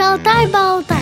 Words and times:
Шалтай-болтай. 0.00 0.96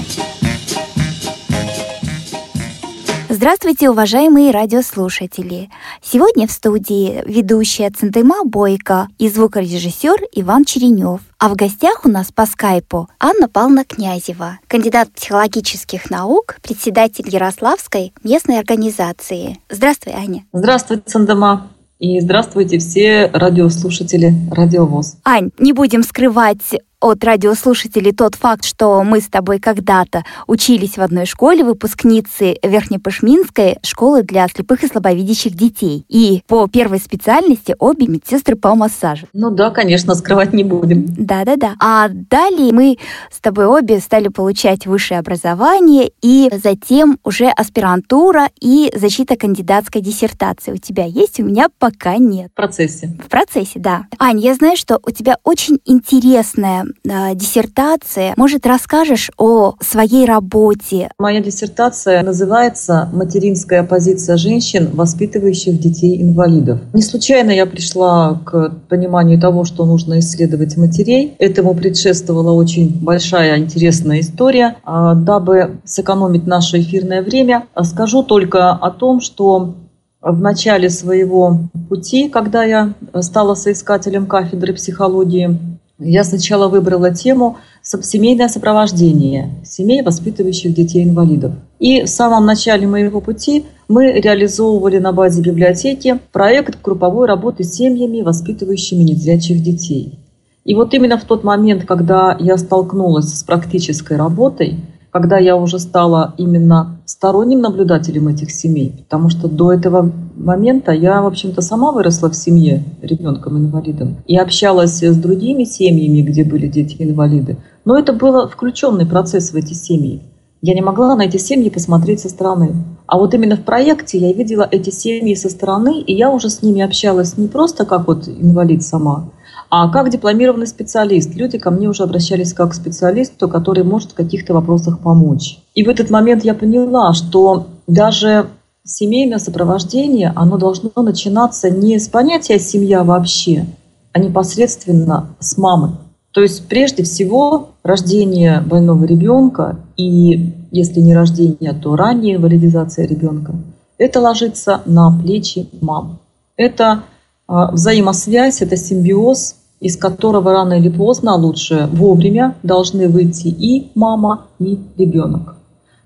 Здравствуйте, 3.29 3.90
уважаемые 3.90 4.51
радиослушатели! 4.51 5.71
Сегодня 6.03 6.49
в 6.49 6.51
студии 6.51 7.22
ведущая 7.24 7.90
Центыма 7.90 8.42
Бойко 8.45 9.06
и 9.21 9.29
звукорежиссер 9.29 10.17
Иван 10.33 10.65
Черенев. 10.65 11.21
А 11.38 11.49
в 11.49 11.54
гостях 11.54 12.06
у 12.06 12.08
нас 12.08 12.33
по 12.33 12.45
скайпу 12.45 13.08
Анна 13.21 13.49
Павловна 13.49 13.85
Князева, 13.85 14.58
кандидат 14.67 15.12
психологических 15.12 16.10
наук, 16.10 16.56
председатель 16.60 17.28
Ярославской 17.28 18.12
местной 18.24 18.59
организации. 18.59 19.60
Здравствуй, 19.70 20.15
Аня. 20.15 20.45
Здравствуйте, 20.52 21.05
Центыма. 21.06 21.69
И 22.01 22.20
здравствуйте 22.20 22.78
все 22.78 23.27
радиослушатели 23.33 24.33
Радиовоз. 24.52 25.16
Ань, 25.24 25.51
не 25.59 25.73
будем 25.73 26.05
скрывать 26.05 26.62
от 27.01 27.23
радиослушателей 27.23 28.12
тот 28.12 28.34
факт, 28.34 28.64
что 28.64 29.02
мы 29.04 29.20
с 29.20 29.28
тобой 29.28 29.60
когда-то 29.60 30.24
учились 30.46 30.96
в 30.96 31.00
одной 31.00 31.27
школе, 31.27 31.62
выпускницы 31.62 32.56
Верхнепышминской 32.62 33.78
школы 33.82 34.23
для 34.23 34.48
слепых 34.48 34.82
и 34.82 34.88
слабовидящих 34.88 35.54
детей. 35.54 36.04
И 36.09 36.42
по 36.48 36.66
первой 36.66 36.98
специальности 36.98 37.76
обе 37.78 38.06
медсестры 38.09 38.56
по 38.56 38.74
массажу. 38.74 39.26
Ну 39.32 39.50
да, 39.50 39.70
конечно, 39.70 40.14
скрывать 40.14 40.52
не 40.52 40.64
будем. 40.64 41.06
Да-да-да. 41.09 41.74
А 41.80 42.09
далее 42.09 42.73
мы 42.73 42.98
с 43.30 43.40
тобой 43.40 43.66
обе 43.66 44.01
стали 44.01 44.28
получать 44.28 44.87
высшее 44.87 45.20
образование 45.20 46.10
и 46.20 46.51
затем 46.62 47.18
уже 47.23 47.46
аспирантура 47.46 48.48
и 48.60 48.92
защита 48.95 49.37
кандидатской 49.37 50.01
диссертации. 50.01 50.73
У 50.73 50.76
тебя 50.76 51.04
есть, 51.04 51.38
у 51.38 51.45
меня 51.45 51.68
пока 51.78 52.16
нет. 52.16 52.51
В 52.52 52.56
процессе. 52.56 53.16
В 53.24 53.28
процессе, 53.28 53.78
да. 53.78 54.06
Ань, 54.18 54.40
я 54.40 54.54
знаю, 54.54 54.76
что 54.76 54.98
у 55.04 55.10
тебя 55.10 55.38
очень 55.45 55.78
интересная 55.84 56.88
э, 57.05 57.34
диссертация. 57.34 58.34
Может, 58.37 58.66
расскажешь 58.66 59.30
о 59.37 59.74
своей 59.80 60.24
работе? 60.26 61.10
Моя 61.18 61.40
диссертация 61.40 62.23
называется 62.23 63.09
«Материнская 63.12 63.82
позиция 63.82 64.37
женщин, 64.37 64.91
воспитывающих 64.93 65.79
детей-инвалидов». 65.81 66.81
Не 66.93 67.03
случайно 67.03 67.51
я 67.51 67.67
пришла 67.67 68.41
к 68.45 68.71
пониманию 68.89 69.41
того, 69.41 69.65
что 69.65 69.85
нужно 69.85 70.19
исследовать 70.19 70.77
матерей. 70.77 71.35
Этому 71.39 71.75
предшествовала 71.75 72.53
очень 72.53 72.99
большая 73.03 73.59
интересная 73.59 74.21
история. 74.21 74.77
А, 74.84 75.15
дабы 75.15 75.79
сэкономить 75.84 76.47
наше 76.47 76.81
эфирное 76.81 77.23
время, 77.23 77.67
скажу 77.83 78.23
только 78.23 78.71
о 78.71 78.91
том, 78.91 79.21
что 79.21 79.75
в 80.21 80.41
начале 80.41 80.91
своего 80.91 81.61
пути, 81.89 82.29
когда 82.29 82.65
я 82.65 82.95
стала 83.21 83.55
соискателем 83.55 84.27
кафедры 84.27 84.75
психологии, 84.75 85.59
я 85.99 86.25
сначала 86.25 86.69
выбрала 86.69 87.13
тему 87.13 87.59
«Семейное 87.83 88.49
сопровождение 88.49 89.51
семей, 89.65 90.03
воспитывающих 90.03 90.73
детей-инвалидов». 90.75 91.53
И 91.79 92.03
в 92.03 92.09
самом 92.09 92.47
начале 92.47 92.87
моего 92.87 93.21
пути 93.21 93.65
мы 93.89 94.13
реализовывали 94.13 94.99
на 94.99 95.13
базе 95.13 95.43
библиотеки 95.43 96.19
проект 96.33 96.81
групповой 96.83 97.27
работы 97.27 97.65
с 97.65 97.75
семьями, 97.75 98.21
воспитывающими 98.21 99.03
незрячих 99.03 99.63
детей. 99.63 100.19
И 100.65 100.75
вот 100.75 100.95
именно 100.95 101.19
в 101.19 101.25
тот 101.25 101.45
момент, 101.45 101.85
когда 101.85 102.37
я 102.39 102.57
столкнулась 102.59 103.35
с 103.35 103.43
практической 103.43 104.17
работой– 104.17 104.77
когда 105.19 105.37
я 105.37 105.57
уже 105.57 105.81
стала 105.81 106.33
именно 106.39 107.01
сторонним 107.05 107.61
наблюдателем 107.61 108.29
этих 108.29 108.53
семей, 108.53 108.95
потому 108.99 109.31
что 109.31 109.49
до 109.49 109.73
этого 109.73 110.13
момента 110.37 110.93
я, 110.93 111.21
в 111.23 111.27
общем-то, 111.27 111.61
сама 111.61 111.91
выросла 111.91 112.31
в 112.31 112.37
семье 112.37 112.85
ребенком-инвалидом 113.03 114.19
и 114.29 114.37
общалась 114.37 115.03
с 115.03 115.17
другими 115.17 115.65
семьями, 115.65 116.23
где 116.23 116.45
были 116.45 116.69
дети-инвалиды. 116.69 117.57
Но 117.85 117.99
это 117.99 118.13
был 118.13 118.47
включенный 118.47 119.07
процесс 119.07 119.51
в 119.51 119.57
эти 119.57 119.75
семьи. 119.75 120.23
Я 120.63 120.75
не 120.75 120.83
могла 120.83 121.17
на 121.17 121.23
эти 121.23 121.37
семьи 121.37 121.69
посмотреть 121.69 122.21
со 122.21 122.29
стороны. 122.29 122.77
А 123.09 123.19
вот 123.19 123.34
именно 123.34 123.57
в 123.57 123.65
проекте 123.65 124.19
я 124.19 124.33
видела 124.33 124.69
эти 124.71 124.91
семьи 124.91 125.34
со 125.34 125.51
стороны, 125.51 126.01
и 126.01 126.15
я 126.15 126.31
уже 126.31 126.49
с 126.49 126.62
ними 126.62 126.83
общалась 126.83 127.37
не 127.37 127.49
просто 127.49 127.84
как 127.84 128.07
вот 128.07 128.28
инвалид 128.28 128.84
сама, 128.84 129.31
а 129.71 129.89
как 129.91 130.11
дипломированный 130.11 130.67
специалист. 130.67 131.34
Люди 131.34 131.59
ко 131.59 131.71
мне 131.71 131.89
уже 131.89 132.03
обращались 132.03 132.53
как 132.53 132.71
к 132.71 132.75
специалисту, 132.75 133.49
который 133.49 133.84
может 133.84 134.12
в 134.12 134.15
каких-то 134.15 134.55
вопросах 134.55 135.01
помочь. 135.01 135.59
И 135.75 135.83
в 135.83 135.89
этот 135.89 136.11
момент 136.11 136.45
я 136.45 136.55
поняла, 136.55 137.12
что 137.12 137.67
даже 137.87 138.47
семейное 138.84 139.39
сопровождение, 139.39 140.33
оно 140.34 140.57
должно 140.57 140.91
начинаться 140.97 141.71
не 141.71 141.99
с 141.99 142.09
понятия 142.09 142.59
«семья» 142.59 143.05
вообще, 143.05 143.67
а 144.12 144.19
непосредственно 144.19 145.27
с 145.41 145.59
мамы. 145.59 145.99
То 146.33 146.41
есть 146.43 146.69
прежде 146.69 147.03
всего 147.03 147.71
рождение 147.83 148.61
больного 148.61 149.05
ребенка 149.05 149.77
и, 149.97 150.55
если 150.71 151.01
не 151.01 151.15
рождение, 151.15 151.73
то 151.73 151.97
ранняя 151.97 152.39
валидизация 152.39 153.07
ребенка, 153.07 153.55
это 153.99 154.21
ложится 154.21 154.83
на 154.87 155.11
плечи 155.19 155.69
мам. 155.81 156.21
Это 156.57 157.03
а, 157.47 157.73
взаимосвязь, 157.73 158.62
это 158.62 158.77
симбиоз 158.77 159.57
из 159.81 159.97
которого 159.97 160.53
рано 160.53 160.75
или 160.75 160.89
поздно, 160.89 161.34
а 161.34 161.37
лучше 161.37 161.89
вовремя, 161.93 162.56
должны 162.62 163.09
выйти 163.09 163.49
и 163.49 163.91
мама, 163.94 164.47
и 164.59 164.78
ребенок. 164.97 165.56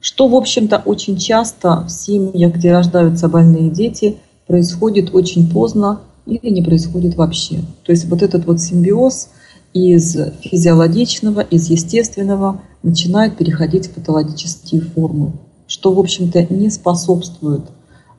Что, 0.00 0.28
в 0.28 0.34
общем-то, 0.34 0.82
очень 0.84 1.16
часто 1.16 1.84
в 1.86 1.90
семьях, 1.90 2.54
где 2.54 2.72
рождаются 2.72 3.28
больные 3.28 3.70
дети, 3.70 4.18
происходит 4.46 5.14
очень 5.14 5.48
поздно 5.48 6.00
или 6.26 6.50
не 6.50 6.62
происходит 6.62 7.16
вообще. 7.16 7.60
То 7.84 7.92
есть 7.92 8.04
вот 8.06 8.22
этот 8.22 8.46
вот 8.46 8.60
симбиоз 8.60 9.28
из 9.72 10.16
физиологичного, 10.42 11.40
из 11.40 11.70
естественного 11.70 12.60
начинает 12.82 13.36
переходить 13.36 13.86
в 13.86 13.92
патологические 13.92 14.82
формы, 14.82 15.32
что, 15.66 15.92
в 15.92 15.98
общем-то, 15.98 16.52
не 16.52 16.68
способствует 16.68 17.62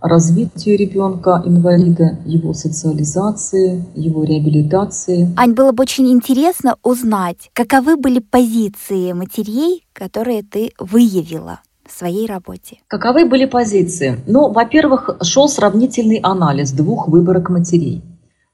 развитию 0.03 0.77
ребенка 0.77 1.41
инвалида, 1.45 2.19
его 2.25 2.53
социализации, 2.53 3.83
его 3.95 4.23
реабилитации. 4.23 5.33
Ань, 5.37 5.53
было 5.53 5.71
бы 5.71 5.83
очень 5.83 6.11
интересно 6.11 6.75
узнать, 6.83 7.49
каковы 7.53 7.95
были 7.95 8.19
позиции 8.19 9.13
матерей, 9.13 9.85
которые 9.93 10.43
ты 10.43 10.71
выявила 10.77 11.61
в 11.87 11.97
своей 11.97 12.27
работе? 12.27 12.79
Каковы 12.87 13.25
были 13.25 13.45
позиции? 13.45 14.19
Ну, 14.27 14.51
во-первых, 14.51 15.09
шел 15.21 15.47
сравнительный 15.47 16.17
анализ 16.17 16.71
двух 16.71 17.07
выборок 17.07 17.49
матерей 17.49 18.03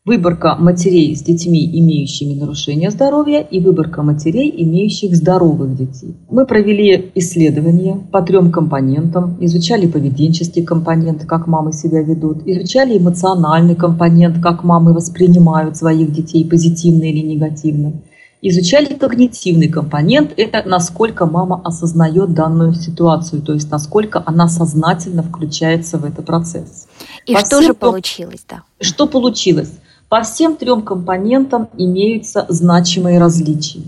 выборка 0.09 0.55
матерей 0.55 1.15
с 1.15 1.21
детьми, 1.21 1.69
имеющими 1.79 2.33
нарушения 2.33 2.89
здоровья, 2.89 3.41
и 3.41 3.59
выборка 3.59 4.01
матерей, 4.01 4.51
имеющих 4.63 5.15
здоровых 5.15 5.77
детей. 5.77 6.15
Мы 6.31 6.47
провели 6.47 7.11
исследования 7.13 7.95
по 8.11 8.23
трем 8.23 8.51
компонентам, 8.51 9.37
изучали 9.39 9.85
поведенческий 9.85 10.63
компонент, 10.63 11.25
как 11.25 11.45
мамы 11.45 11.73
себя 11.73 12.01
ведут, 12.01 12.37
изучали 12.47 12.97
эмоциональный 12.97 13.75
компонент, 13.75 14.41
как 14.41 14.63
мамы 14.63 14.93
воспринимают 14.93 15.77
своих 15.77 16.11
детей 16.11 16.43
позитивно 16.43 17.03
или 17.03 17.19
негативно. 17.19 17.93
Изучали 18.41 18.95
когнитивный 18.95 19.67
компонент, 19.67 20.31
это 20.37 20.63
насколько 20.67 21.27
мама 21.27 21.61
осознает 21.63 22.33
данную 22.33 22.73
ситуацию, 22.73 23.43
то 23.43 23.53
есть 23.53 23.69
насколько 23.69 24.23
она 24.25 24.47
сознательно 24.47 25.21
включается 25.21 25.99
в 25.99 26.05
этот 26.05 26.25
процесс. 26.25 26.87
И 27.27 27.33
По 27.33 27.41
что 27.41 27.61
же 27.61 27.73
получилось, 27.75 28.43
да? 28.49 28.63
Что 28.81 29.05
получилось? 29.05 29.71
По 30.09 30.23
всем 30.23 30.55
трем 30.55 30.81
компонентам 30.81 31.69
имеются 31.77 32.45
значимые 32.49 33.19
различия. 33.19 33.81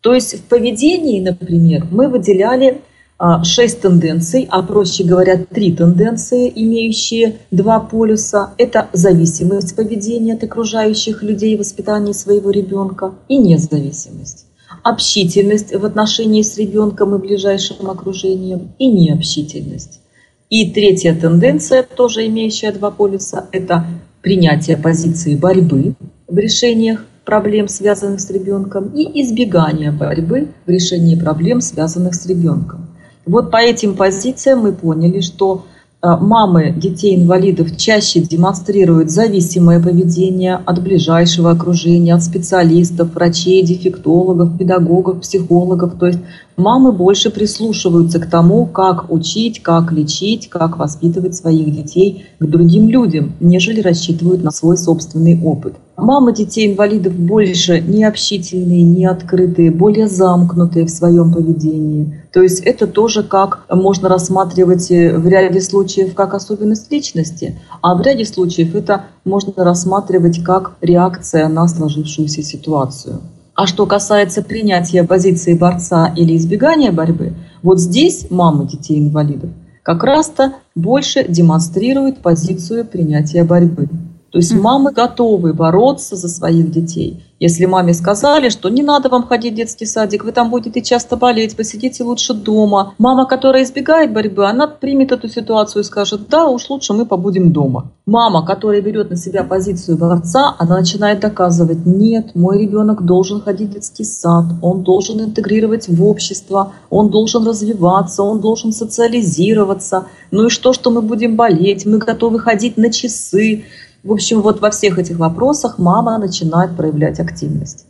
То 0.00 0.14
есть 0.14 0.38
в 0.38 0.42
поведении, 0.44 1.20
например, 1.20 1.86
мы 1.90 2.08
выделяли 2.08 2.80
а, 3.18 3.44
шесть 3.44 3.82
тенденций, 3.82 4.46
а 4.50 4.62
проще 4.62 5.04
говоря, 5.04 5.36
три 5.44 5.74
тенденции, 5.74 6.50
имеющие 6.54 7.36
два 7.50 7.80
полюса. 7.80 8.54
Это 8.56 8.88
зависимость 8.92 9.76
поведения 9.76 10.34
от 10.34 10.44
окружающих 10.44 11.22
людей 11.22 11.56
в 11.56 11.58
воспитании 11.58 12.12
своего 12.12 12.50
ребенка 12.50 13.14
и 13.28 13.36
независимость. 13.36 14.46
Общительность 14.84 15.74
в 15.74 15.84
отношении 15.84 16.42
с 16.42 16.56
ребенком 16.56 17.14
и 17.14 17.18
ближайшим 17.18 17.90
окружением 17.90 18.72
и 18.78 18.86
необщительность. 18.86 20.00
И 20.48 20.70
третья 20.70 21.14
тенденция, 21.14 21.82
тоже 21.82 22.26
имеющая 22.26 22.72
два 22.72 22.90
полюса, 22.90 23.46
это 23.52 23.84
принятие 24.22 24.76
позиции 24.76 25.34
борьбы 25.34 25.94
в 26.26 26.38
решениях 26.38 27.04
проблем, 27.24 27.68
связанных 27.68 28.20
с 28.20 28.30
ребенком, 28.30 28.88
и 28.94 29.22
избегание 29.22 29.92
борьбы 29.92 30.48
в 30.66 30.70
решении 30.70 31.14
проблем, 31.14 31.60
связанных 31.60 32.14
с 32.14 32.26
ребенком. 32.26 32.86
Вот 33.26 33.50
по 33.50 33.58
этим 33.58 33.94
позициям 33.94 34.60
мы 34.60 34.72
поняли, 34.72 35.20
что 35.20 35.66
мамы 36.02 36.72
детей-инвалидов 36.76 37.76
чаще 37.76 38.20
демонстрируют 38.20 39.10
зависимое 39.10 39.82
поведение 39.82 40.54
от 40.54 40.80
ближайшего 40.80 41.50
окружения, 41.50 42.14
от 42.14 42.22
специалистов, 42.22 43.14
врачей, 43.14 43.64
дефектологов, 43.64 44.56
педагогов, 44.56 45.22
психологов. 45.22 45.98
То 45.98 46.06
есть 46.06 46.20
мамы 46.56 46.92
больше 46.92 47.30
прислушиваются 47.30 48.20
к 48.20 48.30
тому, 48.30 48.64
как 48.66 49.10
учить, 49.10 49.60
как 49.60 49.90
лечить, 49.90 50.48
как 50.48 50.78
воспитывать 50.78 51.34
своих 51.34 51.74
детей 51.74 52.26
к 52.38 52.46
другим 52.46 52.88
людям, 52.88 53.32
нежели 53.40 53.80
рассчитывают 53.80 54.44
на 54.44 54.52
свой 54.52 54.78
собственный 54.78 55.40
опыт. 55.42 55.74
Мамы 55.98 56.32
детей-инвалидов 56.32 57.12
больше 57.14 57.80
не 57.80 58.04
общительные, 58.04 59.70
более 59.72 60.06
замкнутые 60.06 60.86
в 60.86 60.90
своем 60.90 61.32
поведении. 61.32 62.22
То 62.32 62.40
есть 62.40 62.60
это 62.60 62.86
тоже 62.86 63.24
как 63.24 63.64
можно 63.68 64.08
рассматривать 64.08 64.92
э, 64.92 65.18
в 65.18 65.26
ряде 65.26 65.60
случаев 65.60 66.14
как 66.14 66.34
особенность 66.34 66.92
личности, 66.92 67.58
а 67.82 67.96
в 67.96 68.02
ряде 68.02 68.24
случаев 68.24 68.76
это 68.76 69.06
можно 69.24 69.52
рассматривать 69.64 70.44
как 70.44 70.76
реакция 70.82 71.48
на 71.48 71.66
сложившуюся 71.66 72.44
ситуацию. 72.44 73.20
А 73.56 73.66
что 73.66 73.84
касается 73.84 74.42
принятия 74.42 75.02
позиции 75.02 75.54
борца 75.54 76.14
или 76.16 76.36
избегания 76.36 76.92
борьбы, 76.92 77.32
вот 77.64 77.80
здесь 77.80 78.28
мамы 78.30 78.68
детей-инвалидов 78.68 79.50
как 79.82 80.04
раз-то 80.04 80.52
больше 80.76 81.24
демонстрируют 81.26 82.18
позицию 82.18 82.84
принятия 82.84 83.42
борьбы. 83.42 83.88
То 84.30 84.38
есть 84.38 84.54
мамы 84.54 84.92
готовы 84.92 85.54
бороться 85.54 86.16
за 86.16 86.28
своих 86.28 86.70
детей. 86.70 87.24
Если 87.40 87.66
маме 87.66 87.94
сказали, 87.94 88.48
что 88.48 88.68
не 88.68 88.82
надо 88.82 89.08
вам 89.08 89.22
ходить 89.22 89.52
в 89.52 89.56
детский 89.56 89.86
садик, 89.86 90.24
вы 90.24 90.32
там 90.32 90.50
будете 90.50 90.82
часто 90.82 91.16
болеть, 91.16 91.56
посидите 91.56 92.02
лучше 92.02 92.34
дома. 92.34 92.94
Мама, 92.98 93.26
которая 93.26 93.62
избегает 93.62 94.12
борьбы, 94.12 94.48
она 94.48 94.66
примет 94.66 95.12
эту 95.12 95.28
ситуацию 95.28 95.82
и 95.82 95.84
скажет, 95.84 96.28
да, 96.28 96.48
уж 96.48 96.68
лучше 96.68 96.94
мы 96.94 97.06
побудем 97.06 97.52
дома. 97.52 97.92
Мама, 98.06 98.44
которая 98.44 98.80
берет 98.80 99.10
на 99.10 99.16
себя 99.16 99.44
позицию 99.44 99.98
борца, 99.98 100.56
она 100.58 100.78
начинает 100.78 101.20
доказывать, 101.20 101.86
нет, 101.86 102.34
мой 102.34 102.58
ребенок 102.58 103.04
должен 103.04 103.40
ходить 103.40 103.70
в 103.70 103.74
детский 103.74 104.04
сад, 104.04 104.46
он 104.60 104.82
должен 104.82 105.20
интегрировать 105.20 105.86
в 105.88 106.04
общество, 106.04 106.72
он 106.90 107.10
должен 107.10 107.46
развиваться, 107.46 108.24
он 108.24 108.40
должен 108.40 108.72
социализироваться. 108.72 110.06
Ну 110.32 110.46
и 110.46 110.50
что, 110.50 110.72
что 110.72 110.90
мы 110.90 111.02
будем 111.02 111.36
болеть, 111.36 111.86
мы 111.86 111.98
готовы 111.98 112.40
ходить 112.40 112.76
на 112.76 112.90
часы, 112.90 113.64
в 114.04 114.12
общем, 114.12 114.42
вот 114.42 114.60
во 114.60 114.70
всех 114.70 114.98
этих 114.98 115.18
вопросах 115.18 115.78
мама 115.78 116.18
начинает 116.18 116.76
проявлять 116.76 117.18
активность. 117.18 117.86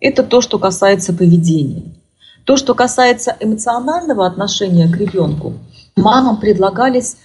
Это 0.00 0.22
то, 0.22 0.40
что 0.40 0.58
касается 0.58 1.14
поведения. 1.14 1.94
То, 2.44 2.56
что 2.56 2.74
касается 2.74 3.34
эмоционального 3.40 4.26
отношения 4.26 4.86
к 4.88 4.96
ребенку, 4.98 5.54
мамам 5.96 6.38
предлагались 6.38 7.16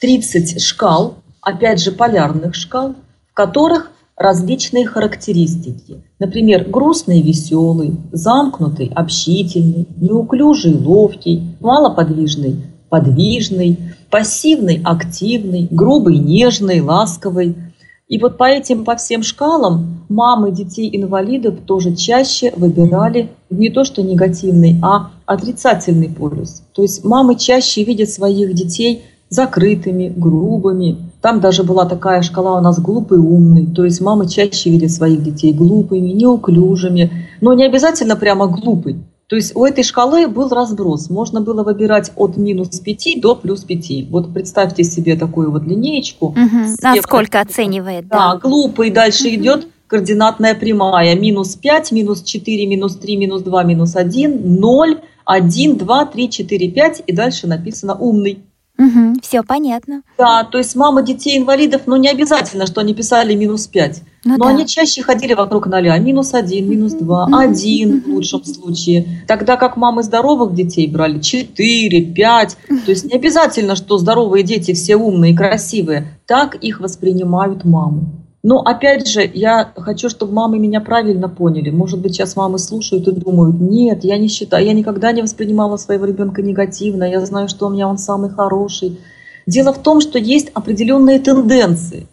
30 0.00 0.62
шкал, 0.62 1.16
опять 1.42 1.80
же 1.80 1.90
полярных 1.90 2.54
шкал, 2.54 2.94
в 3.30 3.34
которых 3.34 3.90
различные 4.16 4.86
характеристики. 4.86 6.04
Например, 6.18 6.64
грустный, 6.68 7.22
веселый, 7.22 7.96
замкнутый, 8.12 8.92
общительный, 8.94 9.88
неуклюжий, 9.96 10.74
ловкий, 10.74 11.56
малоподвижный, 11.60 12.64
подвижный, 12.88 13.94
пассивный, 14.10 14.80
активный, 14.84 15.66
грубый, 15.70 16.18
нежный, 16.18 16.80
ласковый– 16.80 17.56
и 18.10 18.18
вот 18.18 18.36
по 18.36 18.44
этим, 18.44 18.84
по 18.84 18.96
всем 18.96 19.22
шкалам 19.22 20.04
мамы 20.08 20.50
детей-инвалидов 20.50 21.54
тоже 21.64 21.94
чаще 21.94 22.52
выбирали 22.56 23.30
не 23.50 23.70
то 23.70 23.84
что 23.84 24.02
негативный, 24.02 24.80
а 24.82 25.12
отрицательный 25.26 26.08
полюс. 26.08 26.64
То 26.74 26.82
есть 26.82 27.04
мамы 27.04 27.36
чаще 27.36 27.84
видят 27.84 28.10
своих 28.10 28.52
детей 28.52 29.04
закрытыми, 29.28 30.08
грубыми. 30.08 30.96
Там 31.22 31.40
даже 31.40 31.62
была 31.62 31.86
такая 31.86 32.22
шкала 32.22 32.58
у 32.58 32.60
нас 32.60 32.80
глупый, 32.80 33.20
умный. 33.20 33.66
То 33.66 33.84
есть 33.84 34.00
мамы 34.00 34.28
чаще 34.28 34.70
видят 34.70 34.90
своих 34.90 35.22
детей 35.22 35.52
глупыми, 35.52 36.08
неуклюжими. 36.08 37.28
Но 37.40 37.54
не 37.54 37.64
обязательно 37.64 38.16
прямо 38.16 38.48
глупый. 38.48 38.96
То 39.30 39.36
есть 39.36 39.54
у 39.54 39.64
этой 39.64 39.84
шкалы 39.84 40.26
был 40.26 40.48
разброс. 40.48 41.08
Можно 41.08 41.40
было 41.40 41.62
выбирать 41.62 42.10
от 42.16 42.36
минус 42.36 42.80
5 42.80 43.20
до 43.20 43.36
плюс 43.36 43.62
5. 43.62 44.10
Вот 44.10 44.34
представьте 44.34 44.82
себе 44.82 45.14
такую 45.14 45.52
вот 45.52 45.62
линеечку. 45.62 46.26
Угу. 46.26 46.76
Насколько 46.82 47.40
оценивает. 47.40 48.08
Да, 48.08 48.32
да 48.32 48.38
глупый. 48.38 48.90
Дальше 48.90 49.28
угу. 49.28 49.36
идет 49.36 49.68
координатная 49.86 50.56
прямая. 50.56 51.14
Минус 51.14 51.54
5, 51.54 51.92
минус 51.92 52.22
4, 52.22 52.66
минус 52.66 52.96
3, 52.96 53.16
минус 53.16 53.42
2, 53.42 53.62
минус 53.62 53.94
1, 53.94 54.60
0, 54.60 55.00
1, 55.24 55.78
2, 55.78 56.06
3, 56.06 56.28
4, 56.28 56.68
5. 56.68 57.02
И 57.06 57.12
дальше 57.12 57.46
написано 57.46 57.94
умный. 57.94 58.42
Угу, 58.80 59.20
все 59.22 59.42
понятно. 59.42 60.02
Да, 60.16 60.42
то 60.44 60.56
есть 60.56 60.74
мама 60.74 61.02
детей-инвалидов, 61.02 61.82
ну 61.84 61.96
не 61.96 62.08
обязательно, 62.08 62.66
что 62.66 62.80
они 62.80 62.94
писали 62.94 63.34
минус 63.34 63.66
5. 63.66 64.02
Ну, 64.24 64.36
но 64.38 64.44
да. 64.44 64.50
они 64.50 64.66
чаще 64.66 65.02
ходили 65.02 65.34
вокруг 65.34 65.66
ноля. 65.66 65.98
Минус 65.98 66.32
1, 66.32 66.68
минус 66.68 66.92
2, 66.92 67.28
1 67.30 68.02
в 68.02 68.08
лучшем 68.08 68.44
случае. 68.44 69.24
Тогда 69.28 69.56
как 69.56 69.76
мамы 69.76 70.02
здоровых 70.02 70.54
детей 70.54 70.86
брали 70.86 71.20
4, 71.20 72.12
5. 72.12 72.56
То 72.86 72.90
есть 72.90 73.04
не 73.04 73.14
обязательно, 73.14 73.76
что 73.76 73.98
здоровые 73.98 74.44
дети 74.44 74.72
все 74.72 74.96
умные 74.96 75.32
и 75.32 75.36
красивые. 75.36 76.18
Так 76.26 76.54
их 76.54 76.80
воспринимают 76.80 77.64
маму. 77.64 78.19
Но 78.42 78.60
опять 78.60 79.06
же, 79.06 79.30
я 79.34 79.70
хочу, 79.76 80.08
чтобы 80.08 80.32
мамы 80.32 80.58
меня 80.58 80.80
правильно 80.80 81.28
поняли. 81.28 81.70
Может 81.70 82.00
быть, 82.00 82.14
сейчас 82.14 82.36
мамы 82.36 82.58
слушают 82.58 83.06
и 83.06 83.12
думают, 83.12 83.60
нет, 83.60 84.02
я 84.02 84.16
не 84.16 84.28
считаю, 84.28 84.64
я 84.64 84.72
никогда 84.72 85.12
не 85.12 85.20
воспринимала 85.20 85.76
своего 85.76 86.06
ребенка 86.06 86.40
негативно, 86.40 87.04
я 87.04 87.24
знаю, 87.24 87.48
что 87.48 87.66
у 87.66 87.70
меня 87.70 87.86
он 87.86 87.98
самый 87.98 88.30
хороший. 88.30 88.98
Дело 89.46 89.74
в 89.74 89.82
том, 89.82 90.00
что 90.00 90.18
есть 90.18 90.50
определенные 90.54 91.18
тенденции. 91.18 92.06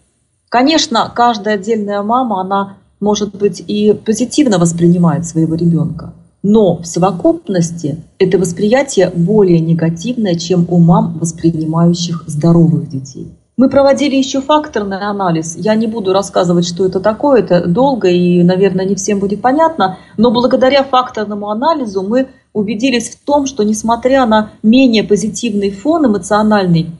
Конечно, 0.50 1.10
каждая 1.14 1.54
отдельная 1.54 2.02
мама, 2.02 2.40
она, 2.40 2.76
может 3.00 3.34
быть, 3.34 3.62
и 3.66 3.92
позитивно 3.92 4.58
воспринимает 4.58 5.26
своего 5.26 5.54
ребенка. 5.54 6.12
Но 6.42 6.76
в 6.76 6.86
совокупности 6.86 8.04
это 8.18 8.38
восприятие 8.38 9.10
более 9.14 9.60
негативное, 9.60 10.34
чем 10.36 10.66
у 10.68 10.78
мам, 10.78 11.18
воспринимающих 11.18 12.24
здоровых 12.26 12.88
детей. 12.88 13.37
Мы 13.58 13.68
проводили 13.68 14.14
еще 14.14 14.40
факторный 14.40 14.98
анализ. 14.98 15.56
Я 15.56 15.74
не 15.74 15.88
буду 15.88 16.12
рассказывать, 16.12 16.64
что 16.64 16.86
это 16.86 17.00
такое, 17.00 17.40
это 17.40 17.66
долго 17.66 18.08
и, 18.08 18.44
наверное, 18.44 18.86
не 18.86 18.94
всем 18.94 19.18
будет 19.18 19.42
понятно. 19.42 19.98
Но 20.16 20.30
благодаря 20.30 20.84
факторному 20.84 21.50
анализу 21.50 22.04
мы 22.04 22.28
убедились 22.52 23.10
в 23.10 23.24
том, 23.24 23.46
что 23.46 23.64
несмотря 23.64 24.26
на 24.26 24.52
менее 24.62 25.02
позитивный 25.02 25.72
фон 25.72 26.06
эмоциональный, 26.06 26.92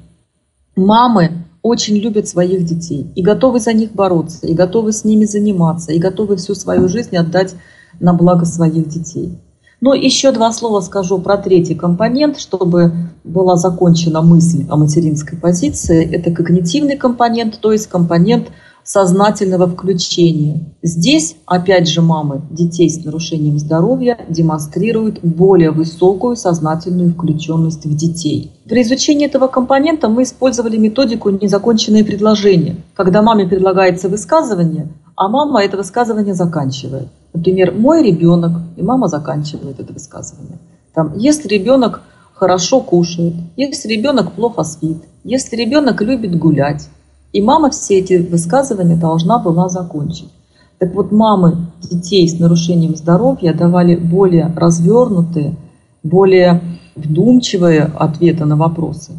мамы 0.74 1.44
очень 1.62 1.96
любят 1.96 2.26
своих 2.26 2.64
детей 2.64 3.06
и 3.14 3.22
готовы 3.22 3.60
за 3.60 3.72
них 3.72 3.92
бороться, 3.92 4.44
и 4.48 4.52
готовы 4.52 4.90
с 4.90 5.04
ними 5.04 5.26
заниматься, 5.26 5.92
и 5.92 6.00
готовы 6.00 6.34
всю 6.34 6.56
свою 6.56 6.88
жизнь 6.88 7.16
отдать 7.16 7.54
на 8.00 8.12
благо 8.14 8.44
своих 8.44 8.88
детей. 8.88 9.38
Но 9.80 9.94
еще 9.94 10.32
два 10.32 10.52
слова 10.52 10.80
скажу 10.80 11.18
про 11.18 11.36
третий 11.36 11.74
компонент, 11.74 12.38
чтобы 12.38 12.92
была 13.22 13.56
закончена 13.56 14.22
мысль 14.22 14.66
о 14.68 14.76
материнской 14.76 15.38
позиции. 15.38 16.04
Это 16.04 16.32
когнитивный 16.32 16.96
компонент, 16.96 17.60
то 17.60 17.70
есть 17.70 17.86
компонент 17.86 18.48
сознательного 18.82 19.68
включения. 19.68 20.74
Здесь, 20.82 21.36
опять 21.44 21.88
же, 21.88 22.00
мамы 22.00 22.40
детей 22.50 22.88
с 22.88 23.04
нарушением 23.04 23.58
здоровья 23.58 24.18
демонстрируют 24.30 25.20
более 25.22 25.72
высокую 25.72 26.36
сознательную 26.36 27.10
включенность 27.12 27.84
в 27.84 27.94
детей. 27.94 28.50
При 28.66 28.82
изучении 28.82 29.26
этого 29.26 29.46
компонента 29.46 30.08
мы 30.08 30.22
использовали 30.22 30.78
методику 30.78 31.28
«незаконченные 31.28 32.02
предложения», 32.02 32.76
когда 32.96 33.20
маме 33.20 33.46
предлагается 33.46 34.08
высказывание, 34.08 34.88
а 35.16 35.28
мама 35.28 35.62
это 35.62 35.76
высказывание 35.76 36.34
заканчивает. 36.34 37.08
Например, 37.38 37.72
мой 37.72 38.02
ребенок, 38.02 38.62
и 38.76 38.82
мама 38.82 39.06
заканчивает 39.06 39.78
это 39.78 39.92
высказывание. 39.92 40.58
Там, 40.92 41.16
если 41.16 41.46
ребенок 41.46 42.02
хорошо 42.34 42.80
кушает, 42.80 43.34
если 43.56 43.88
ребенок 43.88 44.32
плохо 44.32 44.64
спит, 44.64 45.04
если 45.22 45.54
ребенок 45.54 46.02
любит 46.02 46.36
гулять. 46.36 46.88
И 47.32 47.40
мама 47.40 47.70
все 47.70 48.00
эти 48.00 48.14
высказывания 48.14 48.96
должна 48.96 49.38
была 49.38 49.68
закончить. 49.68 50.30
Так 50.78 50.92
вот, 50.96 51.12
мамы 51.12 51.68
детей 51.80 52.28
с 52.28 52.40
нарушением 52.40 52.96
здоровья 52.96 53.54
давали 53.54 53.94
более 53.94 54.52
развернутые, 54.56 55.54
более 56.02 56.60
вдумчивые 56.96 57.82
ответы 57.82 58.46
на 58.46 58.56
вопросы. 58.56 59.12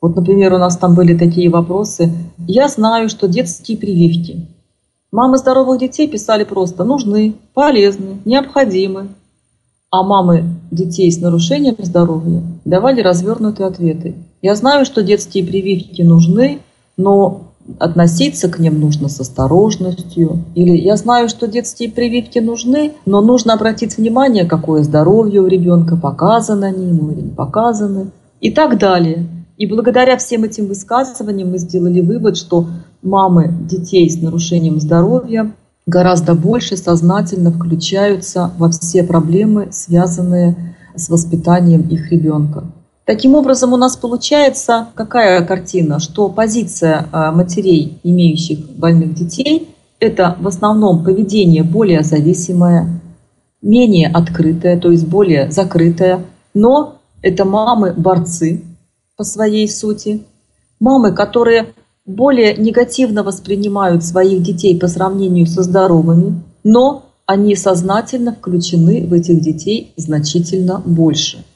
Вот, 0.00 0.14
например, 0.14 0.52
у 0.52 0.58
нас 0.58 0.76
там 0.76 0.94
были 0.94 1.18
такие 1.18 1.50
вопросы. 1.50 2.12
Я 2.46 2.68
знаю, 2.68 3.08
что 3.08 3.26
детские 3.26 3.78
прививки 3.78 4.53
Мамы 5.14 5.38
здоровых 5.38 5.78
детей 5.78 6.08
писали 6.08 6.42
просто 6.42 6.82
«нужны», 6.82 7.36
«полезны», 7.54 8.20
«необходимы». 8.24 9.10
А 9.88 10.02
мамы 10.02 10.42
детей 10.72 11.08
с 11.12 11.20
нарушением 11.20 11.76
здоровья 11.78 12.42
давали 12.64 13.00
развернутые 13.00 13.68
ответы. 13.68 14.16
Я 14.42 14.56
знаю, 14.56 14.84
что 14.84 15.04
детские 15.04 15.44
прививки 15.44 16.02
нужны, 16.02 16.58
но 16.96 17.52
относиться 17.78 18.48
к 18.48 18.58
ним 18.58 18.80
нужно 18.80 19.08
с 19.08 19.20
осторожностью. 19.20 20.40
Или 20.56 20.76
я 20.78 20.96
знаю, 20.96 21.28
что 21.28 21.46
детские 21.46 21.92
прививки 21.92 22.40
нужны, 22.40 22.94
но 23.06 23.20
нужно 23.20 23.54
обратить 23.54 23.96
внимание, 23.96 24.44
какое 24.44 24.82
здоровье 24.82 25.42
у 25.42 25.46
ребенка, 25.46 25.96
показано 25.96 26.66
они 26.66 26.88
ему 26.88 27.12
или 27.12 27.20
не 27.20 27.30
показаны. 27.30 28.10
И 28.40 28.50
так 28.50 28.78
далее. 28.78 29.28
И 29.58 29.66
благодаря 29.66 30.16
всем 30.16 30.42
этим 30.42 30.66
высказываниям 30.66 31.52
мы 31.52 31.58
сделали 31.58 32.00
вывод, 32.00 32.36
что 32.36 32.66
мамы 33.04 33.54
детей 33.60 34.10
с 34.10 34.20
нарушением 34.20 34.80
здоровья 34.80 35.52
гораздо 35.86 36.34
больше 36.34 36.76
сознательно 36.76 37.52
включаются 37.52 38.50
во 38.58 38.70
все 38.70 39.04
проблемы, 39.04 39.68
связанные 39.70 40.76
с 40.96 41.08
воспитанием 41.08 41.82
их 41.82 42.10
ребенка. 42.10 42.64
Таким 43.04 43.34
образом, 43.34 43.74
у 43.74 43.76
нас 43.76 43.96
получается 43.96 44.88
какая 44.94 45.44
картина, 45.44 46.00
что 46.00 46.30
позиция 46.30 47.06
а, 47.12 47.32
матерей, 47.32 47.98
имеющих 48.02 48.70
больных 48.70 49.14
детей, 49.14 49.68
это 50.00 50.36
в 50.40 50.48
основном 50.48 51.04
поведение 51.04 51.62
более 51.62 52.02
зависимое, 52.02 53.00
менее 53.60 54.08
открытое, 54.08 54.78
то 54.78 54.90
есть 54.90 55.06
более 55.06 55.50
закрытое, 55.50 56.24
но 56.54 56.96
это 57.20 57.44
мамы-борцы 57.44 58.62
по 59.16 59.24
своей 59.24 59.68
сути, 59.68 60.24
мамы, 60.80 61.12
которые 61.12 61.74
более 62.06 62.56
негативно 62.56 63.22
воспринимают 63.22 64.04
своих 64.04 64.42
детей 64.42 64.78
по 64.78 64.88
сравнению 64.88 65.46
со 65.46 65.62
здоровыми, 65.62 66.42
но 66.62 67.06
они 67.26 67.56
сознательно 67.56 68.34
включены 68.34 69.06
в 69.06 69.12
этих 69.12 69.40
детей 69.40 69.92
значительно 69.96 70.82
больше– 70.84 71.44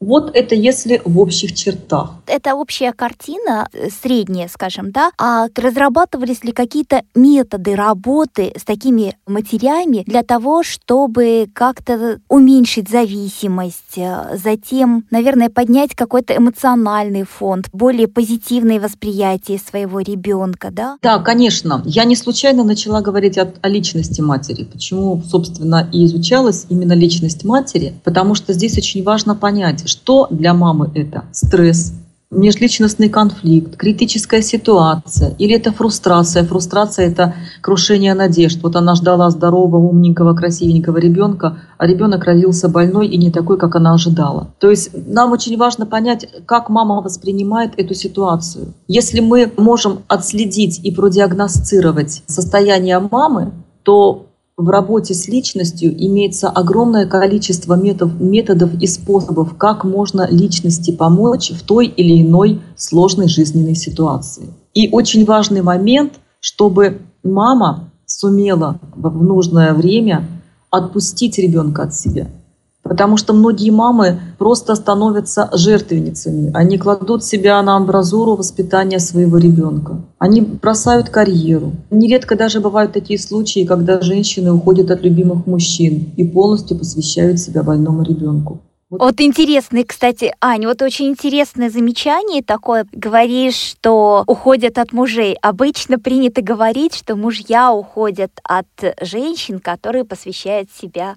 вот 0.00 0.30
это 0.34 0.54
если 0.54 1.00
в 1.04 1.18
общих 1.18 1.54
чертах. 1.54 2.14
Это 2.26 2.54
общая 2.54 2.92
картина, 2.92 3.68
э, 3.72 3.88
средняя, 3.90 4.48
скажем, 4.48 4.90
да? 4.90 5.10
А 5.18 5.46
разрабатывались 5.54 6.44
ли 6.44 6.52
какие-то 6.52 7.02
методы 7.14 7.74
работы 7.74 8.52
с 8.56 8.64
такими 8.64 9.16
матерями 9.26 10.04
для 10.06 10.22
того, 10.22 10.62
чтобы 10.62 11.48
как-то 11.54 12.20
уменьшить 12.28 12.90
зависимость, 12.90 13.96
э, 13.96 14.36
затем, 14.36 15.06
наверное, 15.10 15.48
поднять 15.48 15.94
какой-то 15.94 16.36
эмоциональный 16.36 17.24
фонд, 17.24 17.68
более 17.72 18.08
позитивное 18.08 18.78
восприятие 18.80 19.58
своего 19.58 20.00
ребенка, 20.00 20.68
да? 20.70 20.98
Да, 21.02 21.18
конечно. 21.20 21.82
Я 21.86 22.04
не 22.04 22.16
случайно 22.16 22.64
начала 22.64 23.00
говорить 23.00 23.38
о, 23.38 23.52
о 23.62 23.68
личности 23.68 24.20
матери. 24.20 24.64
Почему, 24.64 25.22
собственно, 25.22 25.88
и 25.92 26.04
изучалась 26.04 26.66
именно 26.68 26.92
личность 26.92 27.44
матери? 27.44 27.94
Потому 28.04 28.34
что 28.34 28.52
здесь 28.52 28.76
очень 28.76 29.02
важно 29.02 29.34
понять, 29.34 29.85
что 29.86 30.26
для 30.30 30.54
мамы 30.54 30.90
это 30.94 31.24
стресс, 31.32 31.92
межличностный 32.30 33.08
конфликт, 33.08 33.76
критическая 33.76 34.42
ситуация, 34.42 35.34
или 35.38 35.54
это 35.54 35.72
фрустрация. 35.72 36.44
Фрустрация– 36.44 37.06
это 37.08 37.34
крушение 37.60 38.14
надежд. 38.14 38.58
Вот 38.62 38.74
она 38.74 38.94
ждала 38.96 39.30
здорового, 39.30 39.76
умненького, 39.76 40.34
красивенького 40.34 40.98
ребенка, 40.98 41.58
а 41.78 41.86
ребенок 41.86 42.24
родился 42.24 42.68
больной 42.68 43.06
и 43.06 43.16
не 43.16 43.30
такой, 43.30 43.58
как 43.58 43.76
она 43.76 43.94
ожидала. 43.94 44.48
То 44.58 44.70
есть 44.70 44.90
нам 45.06 45.32
очень 45.32 45.56
важно 45.56 45.86
понять, 45.86 46.28
как 46.46 46.68
мама 46.68 47.00
воспринимает 47.00 47.72
эту 47.76 47.94
ситуацию. 47.94 48.74
Если 48.88 49.20
мы 49.20 49.52
можем 49.56 50.00
отследить 50.08 50.80
и 50.82 50.90
продиагностировать 50.90 52.22
состояние 52.26 52.98
мамы, 52.98 53.52
то 53.84 54.25
в 54.56 54.68
работе 54.70 55.12
с 55.12 55.28
личностью 55.28 55.92
имеется 55.92 56.48
огромное 56.48 57.06
количество 57.06 57.74
методов, 57.74 58.18
методов 58.20 58.74
и 58.80 58.86
способов, 58.86 59.56
как 59.56 59.84
можно 59.84 60.26
личности 60.30 60.90
помочь 60.90 61.50
в 61.50 61.62
той 61.62 61.86
или 61.86 62.22
иной 62.22 62.60
сложной 62.76 63.28
жизненной 63.28 63.74
ситуации. 63.74 64.48
И 64.72 64.88
очень 64.90 65.26
важный 65.26 65.62
момент, 65.62 66.14
чтобы 66.40 67.02
мама 67.22 67.90
сумела 68.06 68.80
в 68.94 69.22
нужное 69.22 69.74
время 69.74 70.26
отпустить 70.70 71.38
ребенка 71.38 71.82
от 71.82 71.94
себя– 71.94 72.28
Потому 72.88 73.16
что 73.16 73.32
многие 73.32 73.70
мамы 73.70 74.18
просто 74.38 74.74
становятся 74.74 75.48
жертвенницами. 75.52 76.50
Они 76.54 76.78
кладут 76.78 77.24
себя 77.24 77.60
на 77.62 77.76
амбразуру 77.76 78.36
воспитания 78.36 78.98
своего 78.98 79.38
ребенка. 79.38 80.00
Они 80.18 80.40
бросают 80.40 81.08
карьеру. 81.08 81.72
Нередко 81.90 82.36
даже 82.36 82.60
бывают 82.60 82.92
такие 82.92 83.18
случаи, 83.18 83.64
когда 83.64 84.00
женщины 84.00 84.52
уходят 84.52 84.90
от 84.90 85.02
любимых 85.02 85.46
мужчин 85.46 86.12
и 86.16 86.24
полностью 86.24 86.78
посвящают 86.78 87.38
себя 87.38 87.62
больному 87.62 88.02
ребенку. 88.02 88.60
Вот. 88.88 89.00
вот 89.00 89.20
интересный, 89.20 89.82
кстати, 89.82 90.32
Аня, 90.40 90.68
вот 90.68 90.80
очень 90.80 91.06
интересное 91.06 91.70
замечание 91.70 92.40
такое. 92.40 92.86
Говоришь, 92.92 93.56
что 93.56 94.22
уходят 94.28 94.78
от 94.78 94.92
мужей. 94.92 95.36
Обычно 95.42 95.98
принято 95.98 96.40
говорить, 96.40 96.94
что 96.94 97.16
мужья 97.16 97.72
уходят 97.72 98.30
от 98.44 98.66
женщин, 99.00 99.58
которые 99.58 100.04
посвящают 100.04 100.68
себя 100.70 101.16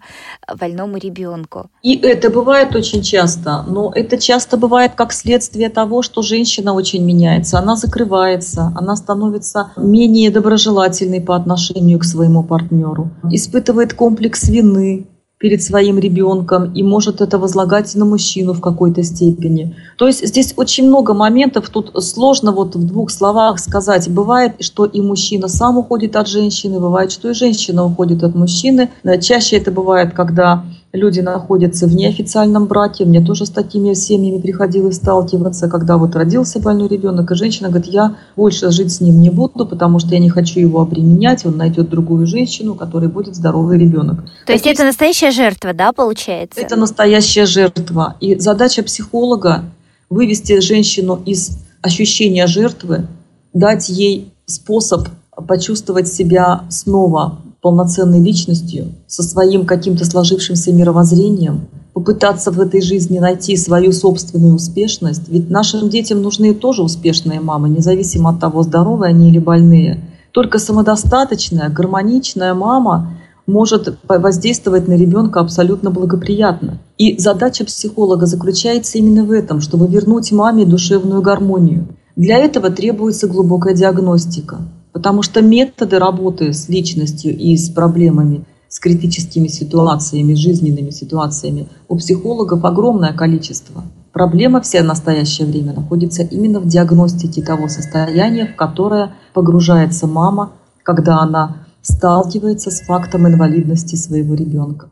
больному 0.60 0.98
ребенку. 0.98 1.70
И 1.84 1.96
это 1.96 2.32
бывает 2.32 2.76
очень 2.76 3.04
часто, 3.04 3.64
но 3.68 3.92
это 3.94 4.18
часто 4.18 4.58
бывает 4.58 4.94
как 4.96 5.14
следствие 5.14 5.70
того, 5.70 6.02
что 6.02 6.24
женщина 6.24 6.74
очень 6.74 7.06
меняется. 7.06 7.60
Она 7.60 7.76
закрывается, 7.76 8.74
она 8.76 8.96
становится 8.96 9.74
менее 9.78 10.32
доброжелательной 10.32 11.22
по 11.22 11.36
отношению 11.36 12.00
к 12.00 12.04
своему 12.04 12.42
партнеру, 12.42 13.12
испытывает 13.32 13.94
комплекс 13.94 14.50
вины, 14.50 15.06
перед 15.40 15.64
своим 15.64 15.98
ребенком 15.98 16.74
и 16.74 16.84
может 16.84 17.22
это 17.22 17.40
возлагать 17.40 17.96
на 17.96 18.04
мужчину 18.04 18.54
в 18.54 18.60
какой-то 18.60 19.04
степени. 19.04 19.74
То 19.98 20.06
есть 20.06 20.28
здесь 20.28 20.54
очень 20.58 20.88
много 20.88 21.14
моментов, 21.14 21.70
тут 21.70 21.92
сложно 22.04 22.52
вот 22.52 22.76
в 22.76 22.86
двух 22.86 23.10
словах 23.10 23.60
сказать. 23.60 24.10
Бывает, 24.10 24.56
что 24.60 24.84
и 24.84 25.00
мужчина 25.00 25.48
сам 25.48 25.78
уходит 25.78 26.18
от 26.18 26.28
женщины, 26.28 26.80
бывает, 26.80 27.14
что 27.14 27.30
и 27.30 27.34
женщина 27.34 27.86
уходит 27.86 28.22
от 28.24 28.36
мужчины. 28.36 28.90
Чаще 29.22 29.56
это 29.56 29.72
бывает, 29.72 30.14
когда 30.14 30.66
люди 30.92 31.20
находятся 31.20 31.88
в 31.88 31.96
неофициальном 31.96 32.66
браке. 32.66 33.06
Мне 33.06 33.24
тоже 33.24 33.46
с 33.46 33.50
такими 33.50 33.94
семьями 33.94 34.42
приходилось 34.42 34.96
сталкиваться, 34.96 35.68
когда 35.68 35.98
вот 35.98 36.16
родился 36.16 36.60
больной 36.60 36.88
ребенок, 36.88 37.32
и 37.32 37.36
женщина 37.36 37.70
говорит, 37.70 37.92
я 37.92 38.16
больше 38.36 38.72
жить 38.72 38.92
с 38.92 39.02
ним 39.02 39.22
не 39.22 39.30
буду, 39.30 39.66
потому 39.66 40.00
что 40.00 40.10
я 40.10 40.20
не 40.20 40.30
хочу 40.30 40.60
его 40.60 40.82
обременять, 40.82 41.46
он 41.46 41.58
найдет 41.58 41.90
другую 41.90 42.26
женщину, 42.26 42.76
которой 42.76 43.08
будет 43.10 43.36
здоровый 43.36 43.78
ребенок. 43.78 44.24
То 44.46 44.54
есть 44.54 44.66
это 44.66 44.84
настоящая 44.84 45.32
жертва, 45.32 45.74
да, 45.74 45.94
получается? 45.94 46.60
Это 46.60 46.76
настоящая 46.76 47.46
жертва. 47.46 48.16
И 48.20 48.36
задача 48.40 48.82
психолога 48.84 49.66
вывести 50.10 50.60
женщину 50.60 51.22
из 51.26 51.60
ощущения 51.82 52.48
жертвы, 52.48 53.08
дать 53.54 53.90
ей 53.90 54.32
способ 54.46 55.08
почувствовать 55.48 56.08
себя 56.08 56.64
снова 56.70 57.40
полноценной 57.62 58.22
личностью, 58.22 58.88
со 59.08 59.24
своим 59.24 59.66
каким-то 59.66 60.06
сложившимся 60.06 60.74
мировоззрением, 60.74 61.68
попытаться 61.94 62.52
в 62.52 62.60
этой 62.60 62.82
жизни 62.82 63.20
найти 63.20 63.58
свою 63.58 63.92
собственную 63.92 64.56
успешность. 64.56 65.28
Ведь 65.28 65.50
нашим 65.50 65.90
детям 65.90 66.22
нужны 66.22 66.54
тоже 66.54 66.84
успешные 66.84 67.42
мамы, 67.42 67.70
независимо 67.70 68.30
от 68.30 68.40
того, 68.40 68.64
здоровые 68.64 69.10
они 69.10 69.30
или 69.30 69.40
больные. 69.40 70.00
Только 70.32 70.60
самодостаточная, 70.60 71.70
гармоничная 71.70 72.54
мама 72.54 73.12
может 73.48 73.98
воздействовать 74.08 74.88
на 74.88 74.94
ребенка 74.94 75.40
абсолютно 75.40 75.90
благоприятно. 75.90 76.78
И 76.98 77.18
задача 77.20 77.66
психолога 77.66 78.26
заключается 78.28 78.98
именно 79.00 79.24
в 79.24 79.32
этом, 79.32 79.60
чтобы 79.60 79.88
вернуть 79.88 80.32
маме 80.32 80.66
душевную 80.66 81.22
гармонию. 81.22 81.88
Для 82.16 82.38
этого 82.38 82.70
требуется 82.70 83.28
глубокая 83.28 83.74
диагностика. 83.74 84.60
Потому 85.00 85.22
что 85.22 85.42
методы 85.42 85.98
работы 85.98 86.52
с 86.52 86.68
личностью 86.68 87.34
и 87.34 87.56
с 87.56 87.70
проблемами, 87.70 88.44
с 88.68 88.80
критическими 88.80 89.48
ситуациями, 89.48 90.34
жизненными 90.34 90.90
ситуациями 90.90 91.70
у 91.88 91.96
психологов 91.96 92.66
огромное 92.66 93.14
количество. 93.14 93.86
Проблема 94.12 94.60
вся 94.60 94.82
в 94.82 94.86
настоящее 94.86 95.48
время 95.48 95.72
находится 95.72 96.24
именно 96.24 96.60
в 96.60 96.68
диагностике 96.68 97.42
того 97.42 97.70
состояния, 97.70 98.48
в 98.48 98.58
которое 98.58 99.14
погружается 99.34 100.06
мама, 100.06 100.52
когда 100.84 101.20
она 101.20 101.66
сталкивается 101.82 102.70
с 102.70 102.82
фактом 102.82 103.26
инвалидности 103.26 103.96
своего 103.96 104.36
ребенка. 104.36 104.90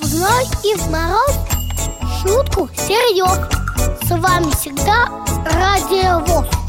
В 0.00 0.24
и 0.64 0.90
мороз 0.90 1.38
шутку 2.20 2.68
серьез. 2.74 3.48
С 4.08 4.10
вами 4.10 4.50
всегда 4.56 5.06
Радио 5.44 6.18
ВОЗ. 6.26 6.61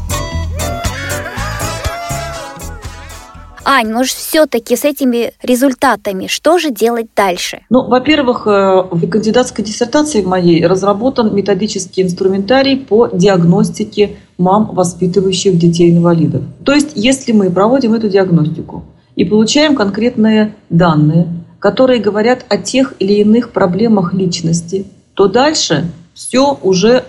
Ань, 3.64 3.92
может, 3.92 4.14
все-таки 4.14 4.76
с 4.76 4.84
этими 4.84 5.32
результатами 5.42 6.26
что 6.26 6.58
же 6.58 6.70
делать 6.70 7.06
дальше? 7.16 7.60
Ну, 7.70 7.88
во-первых, 7.88 8.46
э, 8.46 8.50
в 8.90 9.08
кандидатской 9.08 9.64
диссертации 9.64 10.22
моей 10.22 10.66
разработан 10.66 11.34
методический 11.34 12.02
инструментарий 12.02 12.76
по 12.76 13.08
диагностике 13.08 14.16
мам, 14.36 14.70
воспитывающих 14.72 15.56
детей-инвалидов. 15.56 16.42
То 16.64 16.72
есть, 16.72 16.92
если 16.94 17.32
мы 17.32 17.50
проводим 17.50 17.94
эту 17.94 18.08
диагностику 18.08 18.84
и 19.16 19.24
получаем 19.24 19.76
конкретные 19.76 20.54
данные, 20.68 21.28
которые 21.58 22.00
говорят 22.00 22.44
о 22.48 22.58
тех 22.58 22.94
или 22.98 23.14
иных 23.14 23.50
проблемах 23.50 24.12
личности, 24.12 24.86
то 25.14 25.28
дальше 25.28 25.86
все 26.12 26.58
уже, 26.62 27.04